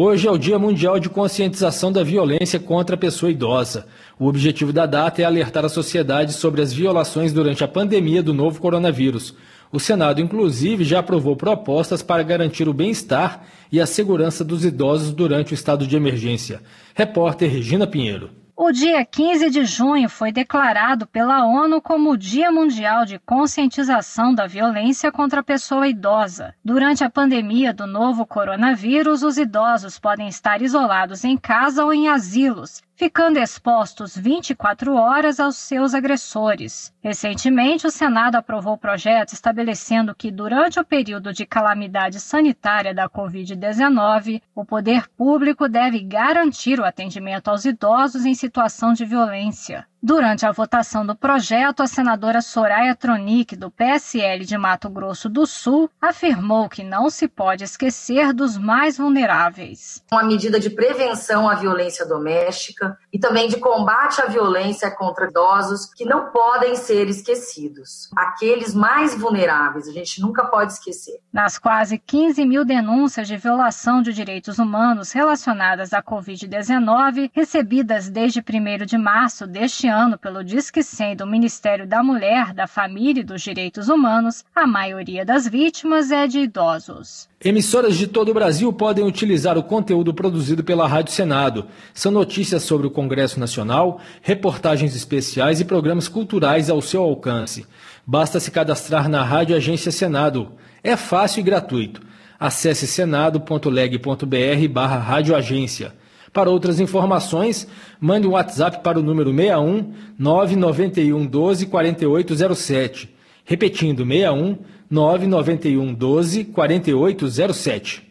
[0.00, 3.84] Hoje é o Dia Mundial de Conscientização da Violência contra a Pessoa Idosa.
[4.16, 8.32] O objetivo da data é alertar a sociedade sobre as violações durante a pandemia do
[8.32, 9.34] novo coronavírus.
[9.72, 15.10] O Senado, inclusive, já aprovou propostas para garantir o bem-estar e a segurança dos idosos
[15.10, 16.62] durante o estado de emergência.
[16.94, 18.37] Repórter Regina Pinheiro.
[18.60, 24.34] O dia 15 de junho foi declarado pela ONU como o Dia Mundial de Conscientização
[24.34, 26.52] da Violência contra a Pessoa Idosa.
[26.64, 32.08] Durante a pandemia do novo coronavírus, os idosos podem estar isolados em casa ou em
[32.08, 36.92] asilos, ficando expostos 24 horas aos seus agressores.
[37.00, 43.08] Recentemente, o Senado aprovou o projeto estabelecendo que, durante o período de calamidade sanitária da
[43.08, 49.86] Covid-19, o poder público deve garantir o atendimento aos idosos em situação de violência.
[50.00, 55.44] Durante a votação do projeto, a senadora Soraya Tronic, do PSL de Mato Grosso do
[55.44, 60.04] Sul, afirmou que não se pode esquecer dos mais vulneráveis.
[60.12, 65.86] Uma medida de prevenção à violência doméstica e também de combate à violência contra idosos
[65.92, 68.08] que não podem ser esquecidos.
[68.16, 71.18] Aqueles mais vulneráveis, a gente nunca pode esquecer.
[71.32, 78.38] Nas quase 15 mil denúncias de violação de direitos humanos relacionadas à Covid-19, recebidas desde
[78.38, 83.24] 1 de março deste ano pelo Disque 100 do Ministério da Mulher, da Família e
[83.24, 87.28] dos Direitos Humanos, a maioria das vítimas é de idosos.
[87.44, 91.66] Emissoras de todo o Brasil podem utilizar o conteúdo produzido pela Rádio Senado.
[91.94, 97.66] São notícias sobre o Congresso Nacional, reportagens especiais e programas culturais ao seu alcance.
[98.06, 100.52] Basta se cadastrar na Rádio Agência Senado.
[100.82, 102.00] É fácil e gratuito.
[102.38, 105.92] Acesse senado.leg.br barra radioagência.
[106.38, 107.66] Para outras informações,
[108.00, 113.08] mande um WhatsApp para o número 61 991 12 4807.
[113.44, 114.56] Repetindo, 61
[114.88, 118.08] 991 12 4807.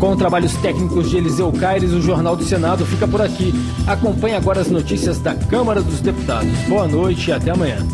[0.00, 3.52] Com trabalhos técnicos de Eliseu Caires, o Jornal do Senado fica por aqui.
[3.86, 6.56] Acompanhe agora as notícias da Câmara dos Deputados.
[6.66, 7.86] Boa noite e até amanhã.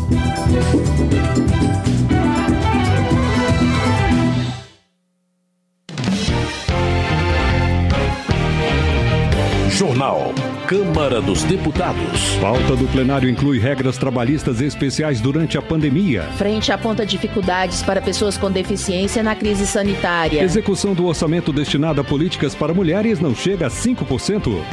[9.75, 10.33] Jornal.
[10.67, 12.37] Câmara dos Deputados.
[12.39, 16.23] Pauta do plenário inclui regras trabalhistas especiais durante a pandemia.
[16.37, 20.41] Frente aponta dificuldades para pessoas com deficiência na crise sanitária.
[20.41, 24.63] Execução do orçamento destinado a políticas para mulheres não chega a 5%.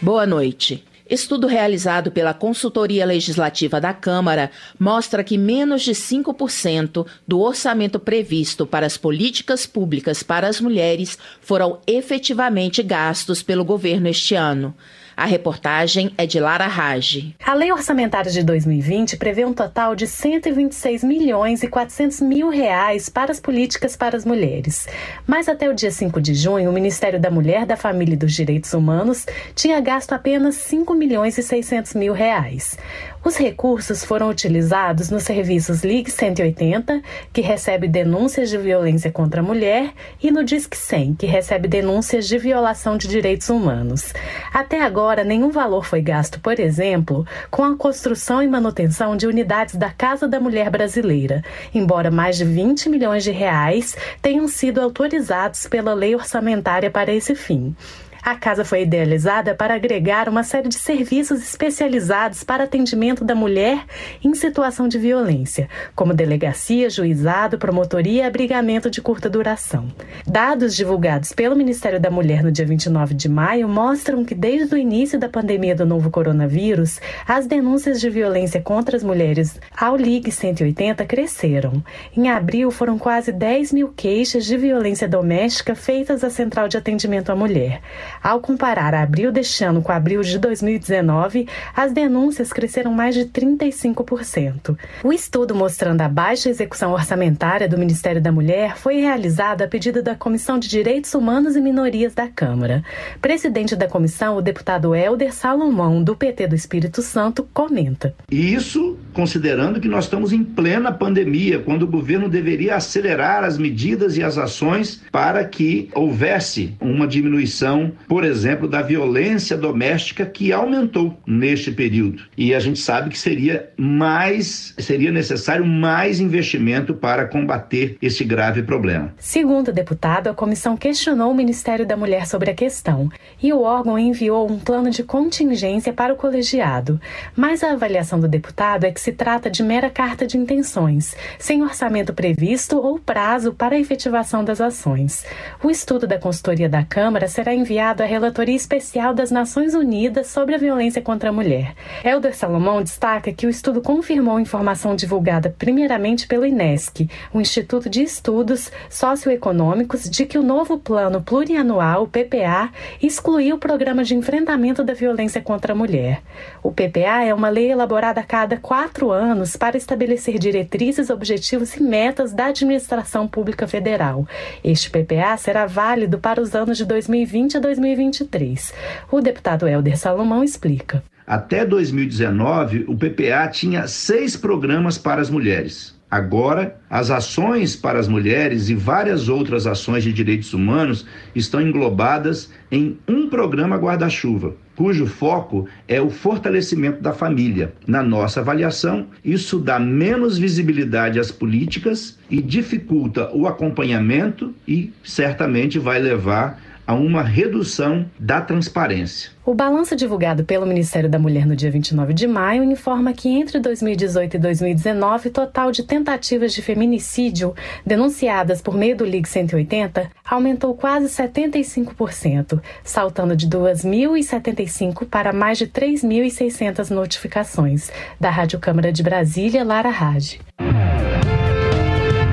[0.00, 0.84] Boa noite.
[1.10, 4.48] Estudo realizado pela Consultoria Legislativa da Câmara
[4.78, 11.18] mostra que menos de 5% do orçamento previsto para as políticas públicas para as mulheres
[11.40, 14.72] foram efetivamente gastos pelo governo este ano.
[15.16, 17.34] A reportagem é de Lara Rage.
[17.44, 23.08] A lei orçamentária de 2020 prevê um total de 126 milhões e 400 mil reais
[23.08, 24.86] para as políticas para as mulheres.
[25.26, 28.32] Mas até o dia 5 de junho, o Ministério da Mulher, da Família e dos
[28.32, 32.78] Direitos Humanos tinha gasto apenas 5 milhões e 600 mil reais.
[33.22, 39.44] Os recursos foram utilizados nos serviços Ligue 180, que recebe denúncias de violência contra a
[39.44, 39.92] mulher,
[40.22, 44.14] e no Disque 100, que recebe denúncias de violação de direitos humanos.
[44.50, 49.74] Até agora, nenhum valor foi gasto, por exemplo, com a construção e manutenção de unidades
[49.74, 51.44] da Casa da Mulher Brasileira,
[51.74, 57.34] embora mais de 20 milhões de reais tenham sido autorizados pela lei orçamentária para esse
[57.34, 57.76] fim.
[58.22, 63.84] A casa foi idealizada para agregar uma série de serviços especializados para atendimento da mulher
[64.22, 69.88] em situação de violência, como delegacia, juizado, promotoria e abrigamento de curta duração.
[70.26, 74.78] Dados divulgados pelo Ministério da Mulher no dia 29 de maio mostram que desde o
[74.78, 80.30] início da pandemia do novo coronavírus, as denúncias de violência contra as mulheres ao Ligue
[80.30, 81.82] 180 cresceram.
[82.14, 87.30] Em abril, foram quase 10 mil queixas de violência doméstica feitas à Central de Atendimento
[87.30, 87.80] à Mulher.
[88.22, 94.76] Ao comparar abril deste ano com abril de 2019, as denúncias cresceram mais de 35%.
[95.02, 100.02] O estudo mostrando a baixa execução orçamentária do Ministério da Mulher foi realizado a pedido
[100.02, 102.84] da Comissão de Direitos Humanos e Minorias da Câmara.
[103.22, 108.14] Presidente da comissão, o deputado Helder Salomão, do PT do Espírito Santo, comenta.
[108.30, 114.16] Isso considerando que nós estamos em plena pandemia, quando o governo deveria acelerar as medidas
[114.16, 121.16] e as ações para que houvesse uma diminuição por exemplo, da violência doméstica que aumentou
[121.24, 122.24] neste período.
[122.36, 128.64] E a gente sabe que seria mais, seria necessário mais investimento para combater esse grave
[128.64, 129.14] problema.
[129.16, 133.08] Segundo o deputado, a comissão questionou o Ministério da Mulher sobre a questão
[133.40, 137.00] e o órgão enviou um plano de contingência para o colegiado.
[137.36, 141.62] Mas a avaliação do deputado é que se trata de mera carta de intenções, sem
[141.62, 145.24] orçamento previsto ou prazo para a efetivação das ações.
[145.62, 150.54] O estudo da consultoria da Câmara será enviado à Relatoria Especial das Nações Unidas sobre
[150.54, 151.74] a Violência contra a Mulher.
[152.04, 158.02] Helder Salomão destaca que o estudo confirmou informação divulgada primeiramente pelo INESC, o Instituto de
[158.02, 162.70] Estudos Socioeconômicos, de que o novo Plano Plurianual, PPA,
[163.02, 166.22] excluiu o Programa de Enfrentamento da Violência contra a Mulher.
[166.62, 171.82] O PPA é uma lei elaborada a cada quatro anos para estabelecer diretrizes, objetivos e
[171.82, 174.26] metas da administração pública federal.
[174.64, 177.89] Este PPA será válido para os anos de 2020 a 2021.
[177.94, 178.72] 2023.
[179.10, 181.02] O deputado Helder Salomão explica.
[181.26, 185.98] Até 2019, o PPA tinha seis programas para as mulheres.
[186.10, 192.52] Agora, as ações para as mulheres e várias outras ações de direitos humanos estão englobadas
[192.68, 197.72] em um programa guarda-chuva, cujo foco é o fortalecimento da família.
[197.86, 205.78] Na nossa avaliação, isso dá menos visibilidade às políticas e dificulta o acompanhamento e certamente
[205.78, 206.60] vai levar
[206.90, 209.30] a uma redução da transparência.
[209.46, 213.60] O balanço divulgado pelo Ministério da Mulher no dia 29 de maio informa que entre
[213.60, 217.54] 2018 e 2019, o total de tentativas de feminicídio
[217.86, 225.68] denunciadas por meio do Ligue 180 aumentou quase 75%, saltando de 2.075 para mais de
[225.68, 227.88] 3.600 notificações.
[228.18, 230.40] Da Rádio Câmara de Brasília, Lara Rage.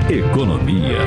[0.10, 0.97] Economia.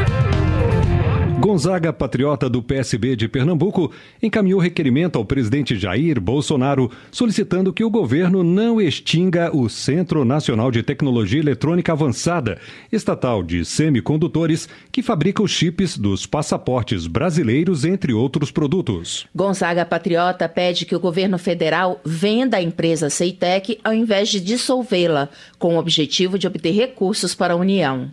[1.50, 3.90] Gonzaga, patriota do PSB de Pernambuco,
[4.22, 10.70] encaminhou requerimento ao presidente Jair Bolsonaro solicitando que o governo não extinga o Centro Nacional
[10.70, 12.60] de Tecnologia Eletrônica Avançada,
[12.92, 19.26] estatal de semicondutores, que fabrica os chips dos passaportes brasileiros, entre outros produtos.
[19.34, 25.28] Gonzaga, patriota, pede que o governo federal venda a empresa Ceitec ao invés de dissolvê-la,
[25.58, 28.08] com o objetivo de obter recursos para a União.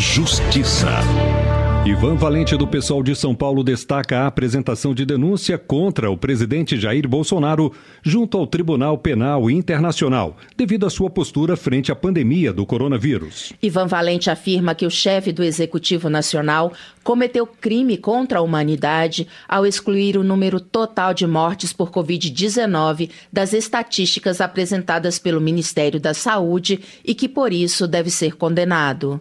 [0.00, 0.88] Justiça.
[1.84, 6.78] Ivan Valente, do pessoal de São Paulo, destaca a apresentação de denúncia contra o presidente
[6.78, 7.72] Jair Bolsonaro
[8.02, 13.52] junto ao Tribunal Penal Internacional, devido à sua postura frente à pandemia do coronavírus.
[13.62, 16.72] Ivan Valente afirma que o chefe do Executivo Nacional
[17.02, 23.52] cometeu crime contra a humanidade ao excluir o número total de mortes por Covid-19 das
[23.52, 29.20] estatísticas apresentadas pelo Ministério da Saúde e que, por isso, deve ser condenado.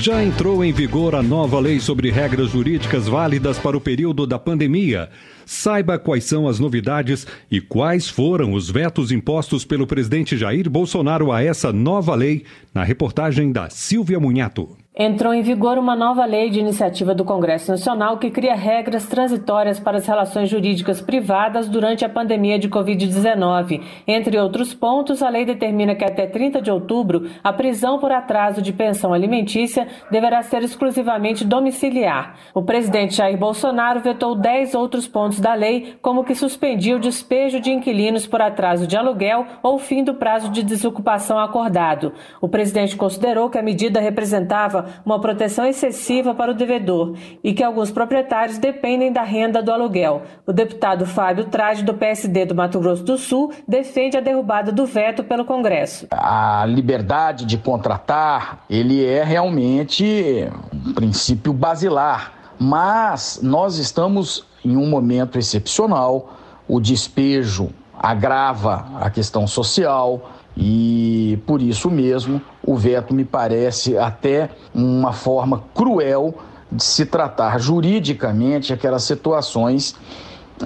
[0.00, 4.38] Já entrou em vigor a nova lei sobre regras jurídicas válidas para o período da
[4.38, 5.10] pandemia.
[5.44, 11.32] Saiba quais são as novidades e quais foram os vetos impostos pelo presidente Jair Bolsonaro
[11.32, 16.50] a essa nova lei na reportagem da Silvia Munhato entrou em vigor uma nova lei
[16.50, 22.04] de iniciativa do Congresso Nacional que cria regras transitórias para as relações jurídicas privadas durante
[22.04, 23.80] a pandemia de Covid-19.
[24.08, 28.60] Entre outros pontos, a lei determina que até 30 de outubro a prisão por atraso
[28.60, 32.34] de pensão alimentícia deverá ser exclusivamente domiciliar.
[32.52, 37.60] O presidente Jair Bolsonaro vetou 10 outros pontos da lei, como que suspendia o despejo
[37.60, 42.12] de inquilinos por atraso de aluguel ou fim do prazo de desocupação acordado.
[42.40, 47.62] O presidente considerou que a medida representava uma proteção excessiva para o devedor e que
[47.62, 50.22] alguns proprietários dependem da renda do aluguel.
[50.46, 54.86] O deputado Fábio Trade, do PSD do Mato Grosso do Sul, defende a derrubada do
[54.86, 56.06] veto pelo Congresso.
[56.10, 64.88] A liberdade de contratar, ele é realmente um princípio basilar, mas nós estamos em um
[64.88, 66.32] momento excepcional,
[66.66, 74.50] o despejo agrava a questão social, e por isso mesmo o veto me parece até
[74.74, 76.34] uma forma cruel
[76.70, 79.94] de se tratar juridicamente aquelas situações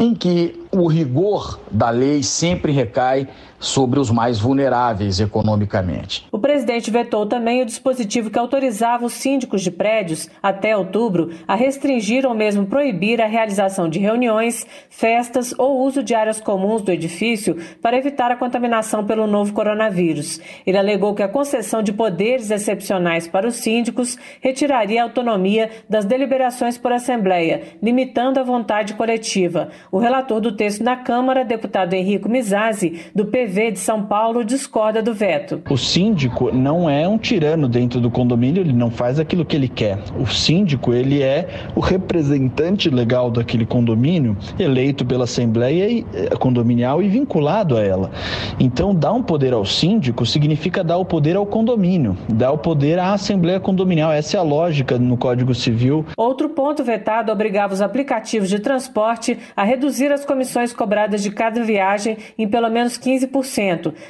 [0.00, 3.28] em que o rigor da lei sempre recai
[3.62, 6.26] sobre os mais vulneráveis economicamente.
[6.32, 11.54] O presidente vetou também o dispositivo que autorizava os síndicos de prédios, até outubro, a
[11.54, 16.90] restringir ou mesmo proibir a realização de reuniões, festas ou uso de áreas comuns do
[16.90, 20.40] edifício para evitar a contaminação pelo novo coronavírus.
[20.66, 26.04] Ele alegou que a concessão de poderes excepcionais para os síndicos retiraria a autonomia das
[26.04, 29.68] deliberações por assembleia, limitando a vontade coletiva.
[29.92, 35.02] O relator do texto na Câmara, deputado Henrico Mizazzi, do PV de São Paulo, discorda
[35.02, 35.62] do veto.
[35.68, 39.68] O síndico não é um tirano dentro do condomínio, ele não faz aquilo que ele
[39.68, 39.98] quer.
[40.18, 47.08] O síndico, ele é o representante legal daquele condomínio, eleito pela Assembleia eh, Condominial e
[47.08, 48.10] vinculado a ela.
[48.58, 52.98] Então, dar um poder ao síndico significa dar o poder ao condomínio, dar o poder
[52.98, 54.12] à Assembleia Condominial.
[54.12, 56.04] Essa é a lógica no Código Civil.
[56.16, 61.62] Outro ponto vetado obrigava os aplicativos de transporte a reduzir as comissões cobradas de cada
[61.62, 63.41] viagem em pelo menos 15%,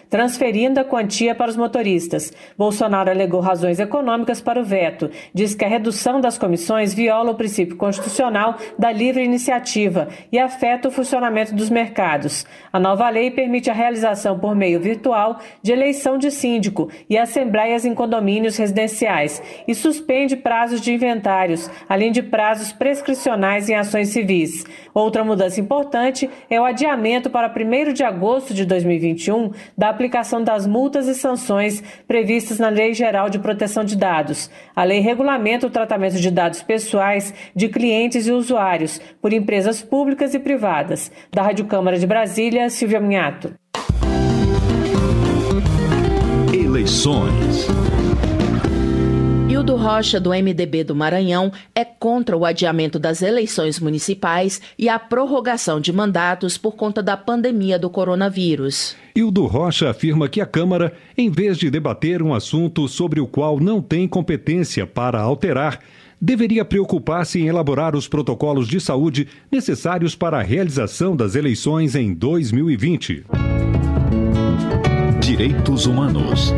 [0.09, 2.33] transferindo a quantia para os motoristas.
[2.57, 5.11] Bolsonaro alegou razões econômicas para o veto.
[5.33, 10.89] Diz que a redução das comissões viola o princípio constitucional da livre iniciativa e afeta
[10.89, 12.45] o funcionamento dos mercados.
[12.72, 17.85] A nova lei permite a realização por meio virtual de eleição de síndico e assembleias
[17.85, 24.64] em condomínios residenciais e suspende prazos de inventários, além de prazos prescricionais em ações civis.
[24.95, 29.22] Outra mudança importante é o adiamento para 1 de agosto de 2021
[29.77, 34.51] da aplicação das multas e sanções previstas na Lei Geral de Proteção de Dados.
[34.75, 40.35] A lei regulamenta o tratamento de dados pessoais de clientes e usuários por empresas públicas
[40.35, 41.11] e privadas.
[41.33, 43.55] Da Rádio Câmara de Brasília, Silvia Minhato.
[46.53, 47.82] Eleições.
[49.63, 54.99] Hildo Rocha, do MDB do Maranhão, é contra o adiamento das eleições municipais e a
[54.99, 58.97] prorrogação de mandatos por conta da pandemia do coronavírus.
[59.15, 63.61] Hildo Rocha afirma que a Câmara, em vez de debater um assunto sobre o qual
[63.61, 65.79] não tem competência para alterar,
[66.21, 72.13] deveria preocupar-se em elaborar os protocolos de saúde necessários para a realização das eleições em
[72.13, 73.27] 2020.
[75.21, 76.53] Direitos Humanos.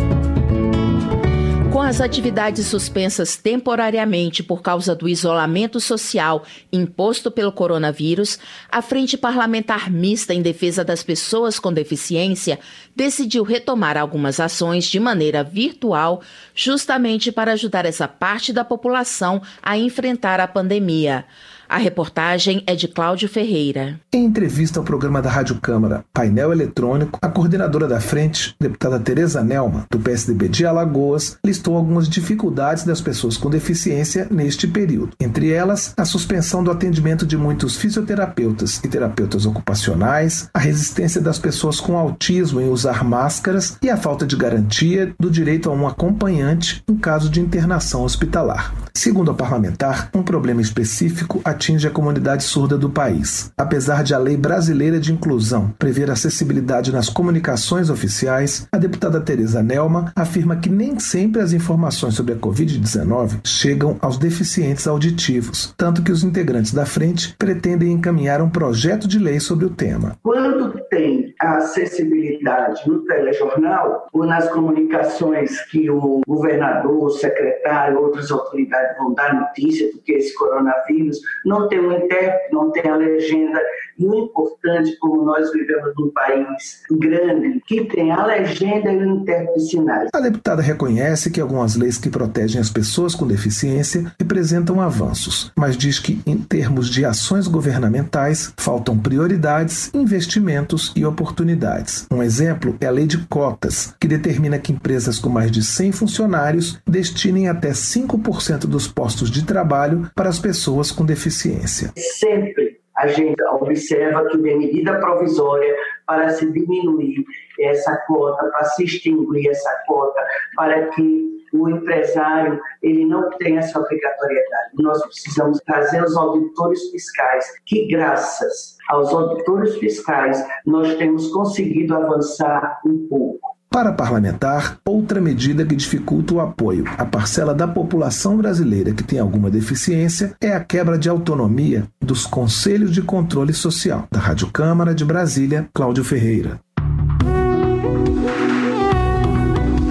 [1.84, 8.38] As atividades suspensas temporariamente por causa do isolamento social imposto pelo coronavírus,
[8.72, 12.58] a Frente Parlamentar Mista em Defesa das Pessoas com Deficiência
[12.96, 16.22] decidiu retomar algumas ações de maneira virtual,
[16.54, 21.26] justamente para ajudar essa parte da população a enfrentar a pandemia.
[21.68, 23.98] A reportagem é de Cláudio Ferreira.
[24.12, 29.42] Em entrevista ao programa da Rádio Câmara Painel Eletrônico, a coordenadora da frente, deputada Tereza
[29.42, 35.12] Nelma, do PSDB de Alagoas, listou algumas dificuldades das pessoas com deficiência neste período.
[35.18, 41.38] Entre elas, a suspensão do atendimento de muitos fisioterapeutas e terapeutas ocupacionais, a resistência das
[41.38, 45.86] pessoas com autismo em usar máscaras e a falta de garantia do direito a um
[45.86, 48.74] acompanhante em caso de internação hospitalar.
[48.94, 53.52] Segundo a parlamentar, um problema específico atinge a comunidade surda do país.
[53.56, 59.62] Apesar de a lei brasileira de inclusão prever acessibilidade nas comunicações oficiais, a deputada Teresa
[59.62, 66.02] Nelma afirma que nem sempre as informações sobre a Covid-19 chegam aos deficientes auditivos, tanto
[66.02, 70.16] que os integrantes da frente pretendem encaminhar um projeto de lei sobre o tema.
[70.22, 78.96] Quando tem acessibilidade no telejornal ou nas comunicações que o governador, o secretário, outras autoridades
[78.96, 82.96] vão dar notícia do que é esse coronavírus, não tem um intérprete, não tem a
[82.96, 83.60] legenda.
[83.98, 89.04] E o importante, como nós vivemos num país grande, que tem a legenda e o
[89.04, 90.08] intérprete sinais.
[90.12, 95.76] A deputada reconhece que algumas leis que protegem as pessoas com deficiência representam avanços, mas
[95.76, 102.06] diz que, em termos de ações governamentais, faltam prioridades, investimentos e oportunidades.
[102.10, 105.92] Um exemplo é a lei de cotas, que determina que empresas com mais de 100
[105.92, 111.92] funcionários destinem até 5% dos postos de trabalho para as pessoas com deficiência.
[111.96, 115.74] Sempre a gente observa que tem medida provisória
[116.06, 117.24] para se diminuir
[117.60, 120.20] essa cota, para se extinguir essa cota,
[120.56, 124.70] para que o empresário ele não tenha essa obrigatoriedade.
[124.78, 132.80] Nós precisamos trazer os auditores fiscais, que graças aos auditores fiscais nós temos conseguido avançar
[132.84, 133.53] um pouco.
[133.74, 139.18] Para parlamentar, outra medida que dificulta o apoio à parcela da população brasileira que tem
[139.18, 144.06] alguma deficiência é a quebra de autonomia dos Conselhos de Controle Social.
[144.12, 146.60] Da Rádio Câmara de Brasília, Cláudio Ferreira.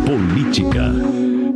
[0.06, 0.94] Política.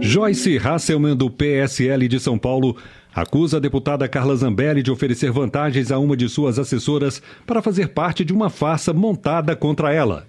[0.02, 2.76] Joyce Hasselman, do PSL de São Paulo,
[3.16, 7.88] acusa a deputada Carla Zambelli de oferecer vantagens a uma de suas assessoras para fazer
[7.94, 10.26] parte de uma farsa montada contra ela.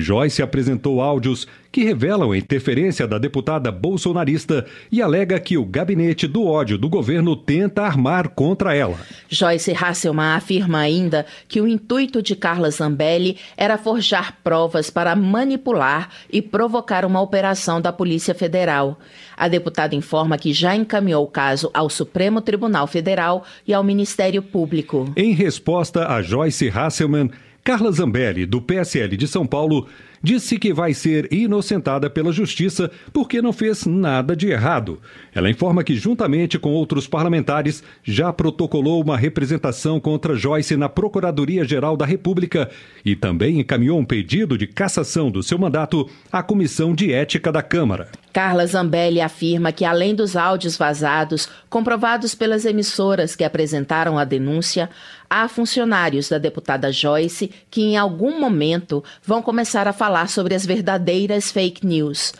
[0.00, 6.26] Joyce apresentou áudios que revelam a interferência da deputada bolsonarista e alega que o gabinete
[6.26, 8.98] do ódio do governo tenta armar contra ela.
[9.28, 16.10] Joyce Hasselman afirma ainda que o intuito de Carla Zambelli era forjar provas para manipular
[16.32, 18.98] e provocar uma operação da Polícia Federal.
[19.36, 24.42] A deputada informa que já encaminhou o caso ao Supremo Tribunal Federal e ao Ministério
[24.42, 25.12] Público.
[25.16, 27.30] Em resposta a Joyce Hasselman,
[27.62, 29.86] Carla Zambelli, do PSL de São Paulo,
[30.22, 34.98] disse que vai ser inocentada pela Justiça porque não fez nada de errado.
[35.34, 41.96] Ela informa que, juntamente com outros parlamentares, já protocolou uma representação contra Joyce na Procuradoria-Geral
[41.96, 42.70] da República
[43.04, 47.62] e também encaminhou um pedido de cassação do seu mandato à Comissão de Ética da
[47.62, 48.08] Câmara.
[48.32, 54.88] Carla Zambelli afirma que, além dos áudios vazados, comprovados pelas emissoras que apresentaram a denúncia,
[55.28, 60.64] há funcionários da deputada Joyce que, em algum momento, vão começar a falar sobre as
[60.64, 62.32] verdadeiras fake news.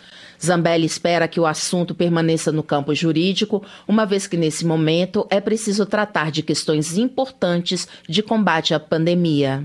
[0.43, 5.39] Zambelli espera que o assunto permaneça no campo jurídico, uma vez que, nesse momento, é
[5.39, 9.63] preciso tratar de questões importantes de combate à pandemia.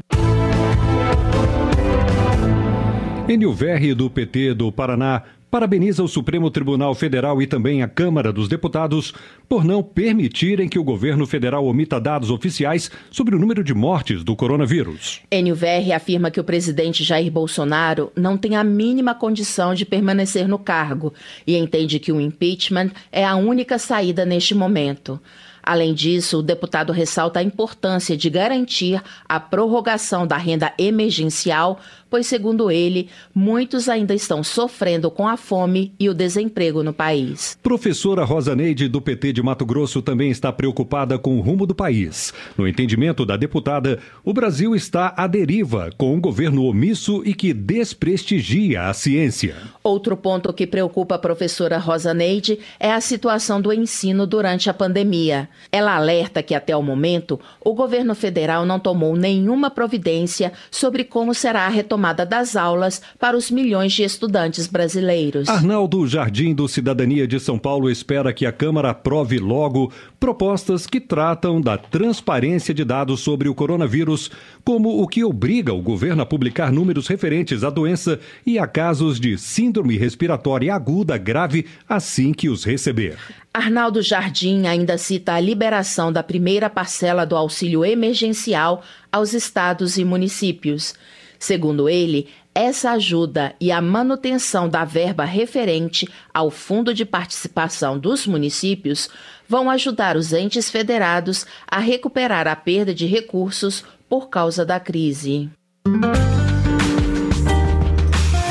[3.28, 8.32] Enio Verri, do PT do Paraná, parabeniza o Supremo Tribunal Federal e também a Câmara
[8.32, 9.14] dos Deputados
[9.48, 14.24] por não permitirem que o governo federal omita dados oficiais sobre o número de mortes
[14.24, 15.20] do coronavírus.
[15.54, 20.58] Verri afirma que o presidente Jair Bolsonaro não tem a mínima condição de permanecer no
[20.58, 21.14] cargo
[21.46, 25.20] e entende que o impeachment é a única saída neste momento.
[25.66, 32.26] Além disso, o deputado ressalta a importância de garantir a prorrogação da renda emergencial pois,
[32.26, 37.58] segundo ele, muitos ainda estão sofrendo com a fome e o desemprego no país.
[37.62, 41.74] Professora Rosa Neide, do PT de Mato Grosso, também está preocupada com o rumo do
[41.74, 42.32] país.
[42.56, 47.52] No entendimento da deputada, o Brasil está à deriva, com um governo omisso e que
[47.52, 49.56] desprestigia a ciência.
[49.82, 54.74] Outro ponto que preocupa a professora Rosa Neide é a situação do ensino durante a
[54.74, 55.48] pandemia.
[55.72, 61.34] Ela alerta que, até o momento, o governo federal não tomou nenhuma providência sobre como
[61.34, 65.48] será a retomada retomada das aulas para os milhões de estudantes brasileiros.
[65.48, 69.90] Arnaldo Jardim, do Cidadania de São Paulo, espera que a Câmara aprove logo
[70.20, 74.30] propostas que tratam da transparência de dados sobre o coronavírus,
[74.64, 79.18] como o que obriga o governo a publicar números referentes à doença e a casos
[79.18, 83.16] de síndrome respiratória aguda grave assim que os receber.
[83.54, 90.04] Arnaldo Jardim ainda cita a liberação da primeira parcela do auxílio emergencial aos estados e
[90.04, 90.94] municípios.
[91.38, 98.26] Segundo ele, essa ajuda e a manutenção da verba referente ao Fundo de Participação dos
[98.26, 99.10] Municípios
[99.46, 105.50] vão ajudar os entes federados a recuperar a perda de recursos por causa da crise.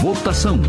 [0.02, 0.60] Votação.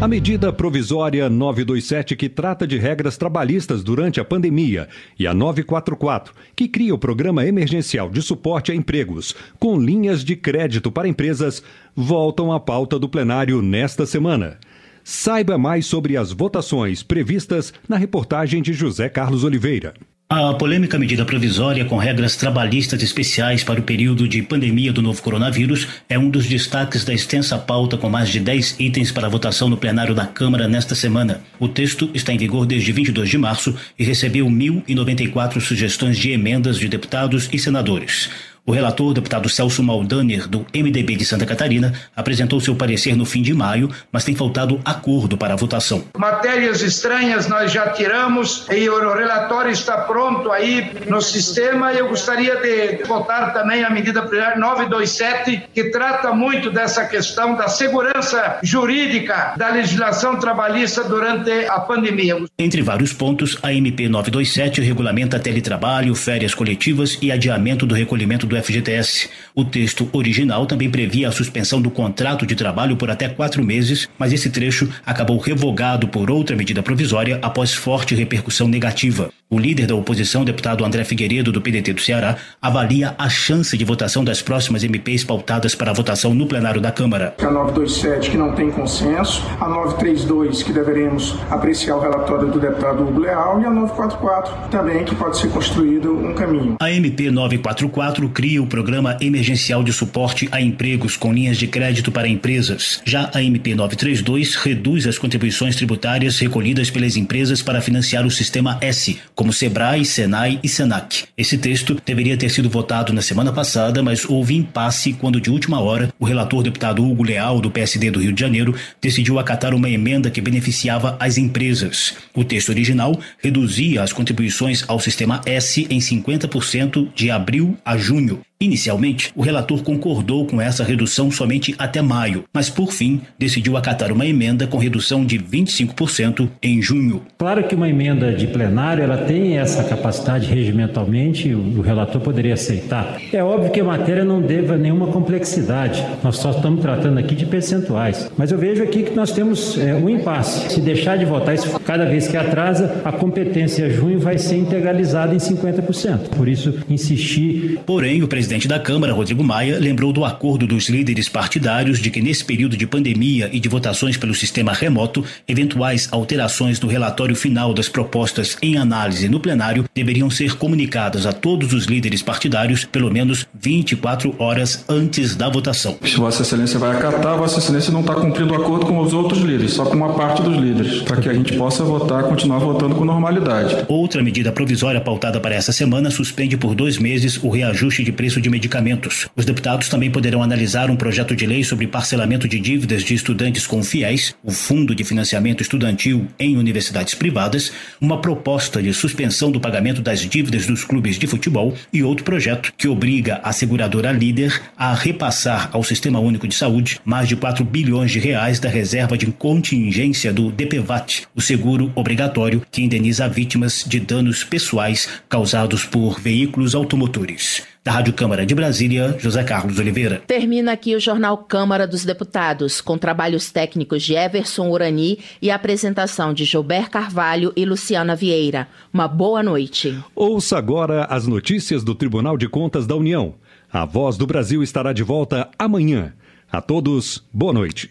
[0.00, 4.88] A medida provisória 927, que trata de regras trabalhistas durante a pandemia,
[5.18, 10.36] e a 944, que cria o Programa Emergencial de Suporte a Empregos, com linhas de
[10.36, 11.64] crédito para empresas,
[11.96, 14.58] voltam à pauta do plenário nesta semana.
[15.02, 19.94] Saiba mais sobre as votações previstas na reportagem de José Carlos Oliveira.
[20.30, 25.22] A polêmica medida provisória com regras trabalhistas especiais para o período de pandemia do novo
[25.22, 29.70] coronavírus é um dos destaques da extensa pauta com mais de 10 itens para votação
[29.70, 31.40] no plenário da Câmara nesta semana.
[31.58, 36.76] O texto está em vigor desde 22 de março e recebeu 1.094 sugestões de emendas
[36.76, 38.28] de deputados e senadores.
[38.68, 43.40] O relator, deputado Celso Maldaner, do MDB de Santa Catarina, apresentou seu parecer no fim
[43.40, 46.04] de maio, mas tem faltado acordo para a votação.
[46.18, 51.94] Matérias estranhas nós já tiramos e o relatório está pronto aí no sistema.
[51.94, 58.58] Eu gostaria de votar também a medida 927, que trata muito dessa questão da segurança
[58.62, 62.36] jurídica da legislação trabalhista durante a pandemia.
[62.58, 68.57] Entre vários pontos, a MP 927 regulamenta teletrabalho, férias coletivas e adiamento do recolhimento do
[68.62, 69.28] FGTS.
[69.54, 74.08] O texto original também previa a suspensão do contrato de trabalho por até quatro meses,
[74.18, 79.30] mas esse trecho acabou revogado por outra medida provisória após forte repercussão negativa.
[79.50, 83.82] O líder da oposição, deputado André Figueiredo, do PDT do Ceará, avalia a chance de
[83.82, 87.34] votação das próximas MPs pautadas para a votação no plenário da Câmara.
[87.40, 93.02] A 927, que não tem consenso, a 932, que deveremos apreciar o relatório do deputado
[93.02, 96.76] Hugo Leal, e a 944, também, que pode ser construído um caminho.
[96.78, 102.12] A MP 944 cria o Programa Emergencial de Suporte a Empregos com linhas de crédito
[102.12, 103.02] para empresas.
[103.04, 108.78] Já a MP 932 reduz as contribuições tributárias recolhidas pelas empresas para financiar o Sistema
[108.80, 111.24] S como Sebrae, Senai e Senac.
[111.36, 115.80] Esse texto deveria ter sido votado na semana passada, mas houve impasse quando, de última
[115.80, 119.90] hora, o relator deputado Hugo Leal, do PSD do Rio de Janeiro, decidiu acatar uma
[119.90, 122.14] emenda que beneficiava as empresas.
[122.32, 128.27] O texto original reduzia as contribuições ao sistema S em 50% de abril a junho.
[128.28, 133.76] domingo Inicialmente, o relator concordou com essa redução somente até maio, mas por fim decidiu
[133.76, 137.22] acatar uma emenda com redução de 25% em junho.
[137.38, 143.20] Claro que uma emenda de plenário ela tem essa capacidade regimentalmente, o relator poderia aceitar.
[143.32, 146.04] É óbvio que a matéria não deva nenhuma complexidade.
[146.24, 148.28] Nós só estamos tratando aqui de percentuais.
[148.36, 150.74] Mas eu vejo aqui que nós temos é, um impasse.
[150.74, 155.32] Se deixar de votar isso cada vez que atrasa, a competência junho vai ser integralizada
[155.32, 156.30] em 50%.
[156.30, 157.78] Por isso, insistir.
[157.86, 162.10] Porém, o presidente presidente da Câmara, Rodrigo Maia, lembrou do acordo dos líderes partidários de
[162.10, 167.36] que, nesse período de pandemia e de votações pelo sistema remoto, eventuais alterações no relatório
[167.36, 172.86] final das propostas em análise no plenário deveriam ser comunicadas a todos os líderes partidários
[172.86, 175.98] pelo menos 24 horas antes da votação.
[176.02, 179.42] Se Vossa Excelência vai acatar, Vossa Excelência não está cumprindo o acordo com os outros
[179.42, 182.94] líderes, só com uma parte dos líderes, para que a gente possa votar, continuar votando
[182.94, 183.84] com normalidade.
[183.88, 188.37] Outra medida provisória pautada para essa semana suspende por dois meses o reajuste de preço
[188.38, 189.28] preço de medicamentos.
[189.36, 193.66] Os deputados também poderão analisar um projeto de lei sobre parcelamento de dívidas de estudantes
[193.66, 199.60] com fiéis, o Fundo de Financiamento Estudantil em universidades privadas, uma proposta de suspensão do
[199.60, 204.60] pagamento das dívidas dos clubes de futebol e outro projeto que obriga a seguradora líder
[204.76, 209.18] a repassar ao Sistema Único de Saúde mais de 4 bilhões de reais da reserva
[209.18, 216.20] de contingência do DPVAT, o seguro obrigatório que indeniza vítimas de danos pessoais causados por
[216.20, 217.62] veículos automotores.
[217.88, 220.22] Da Rádio Câmara de Brasília, José Carlos Oliveira.
[220.26, 226.34] Termina aqui o Jornal Câmara dos Deputados, com trabalhos técnicos de Everson Urani e apresentação
[226.34, 228.68] de Gilberto Carvalho e Luciana Vieira.
[228.92, 229.98] Uma boa noite.
[230.14, 233.36] Ouça agora as notícias do Tribunal de Contas da União.
[233.72, 236.12] A Voz do Brasil estará de volta amanhã.
[236.52, 237.90] A todos, boa noite.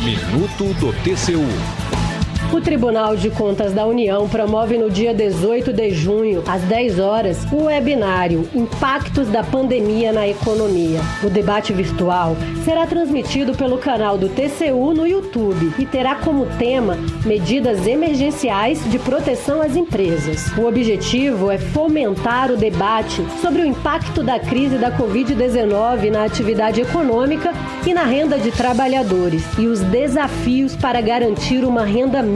[0.00, 1.95] Minuto do TCU.
[2.52, 7.44] O Tribunal de Contas da União promove no dia 18 de junho, às 10 horas,
[7.52, 11.00] o webinário Impactos da Pandemia na Economia.
[11.22, 16.96] O debate virtual será transmitido pelo canal do TCU no YouTube e terá como tema
[17.26, 20.46] medidas emergenciais de proteção às empresas.
[20.56, 26.80] O objetivo é fomentar o debate sobre o impacto da crise da Covid-19 na atividade
[26.80, 27.52] econômica
[27.84, 32.35] e na renda de trabalhadores e os desafios para garantir uma renda mínima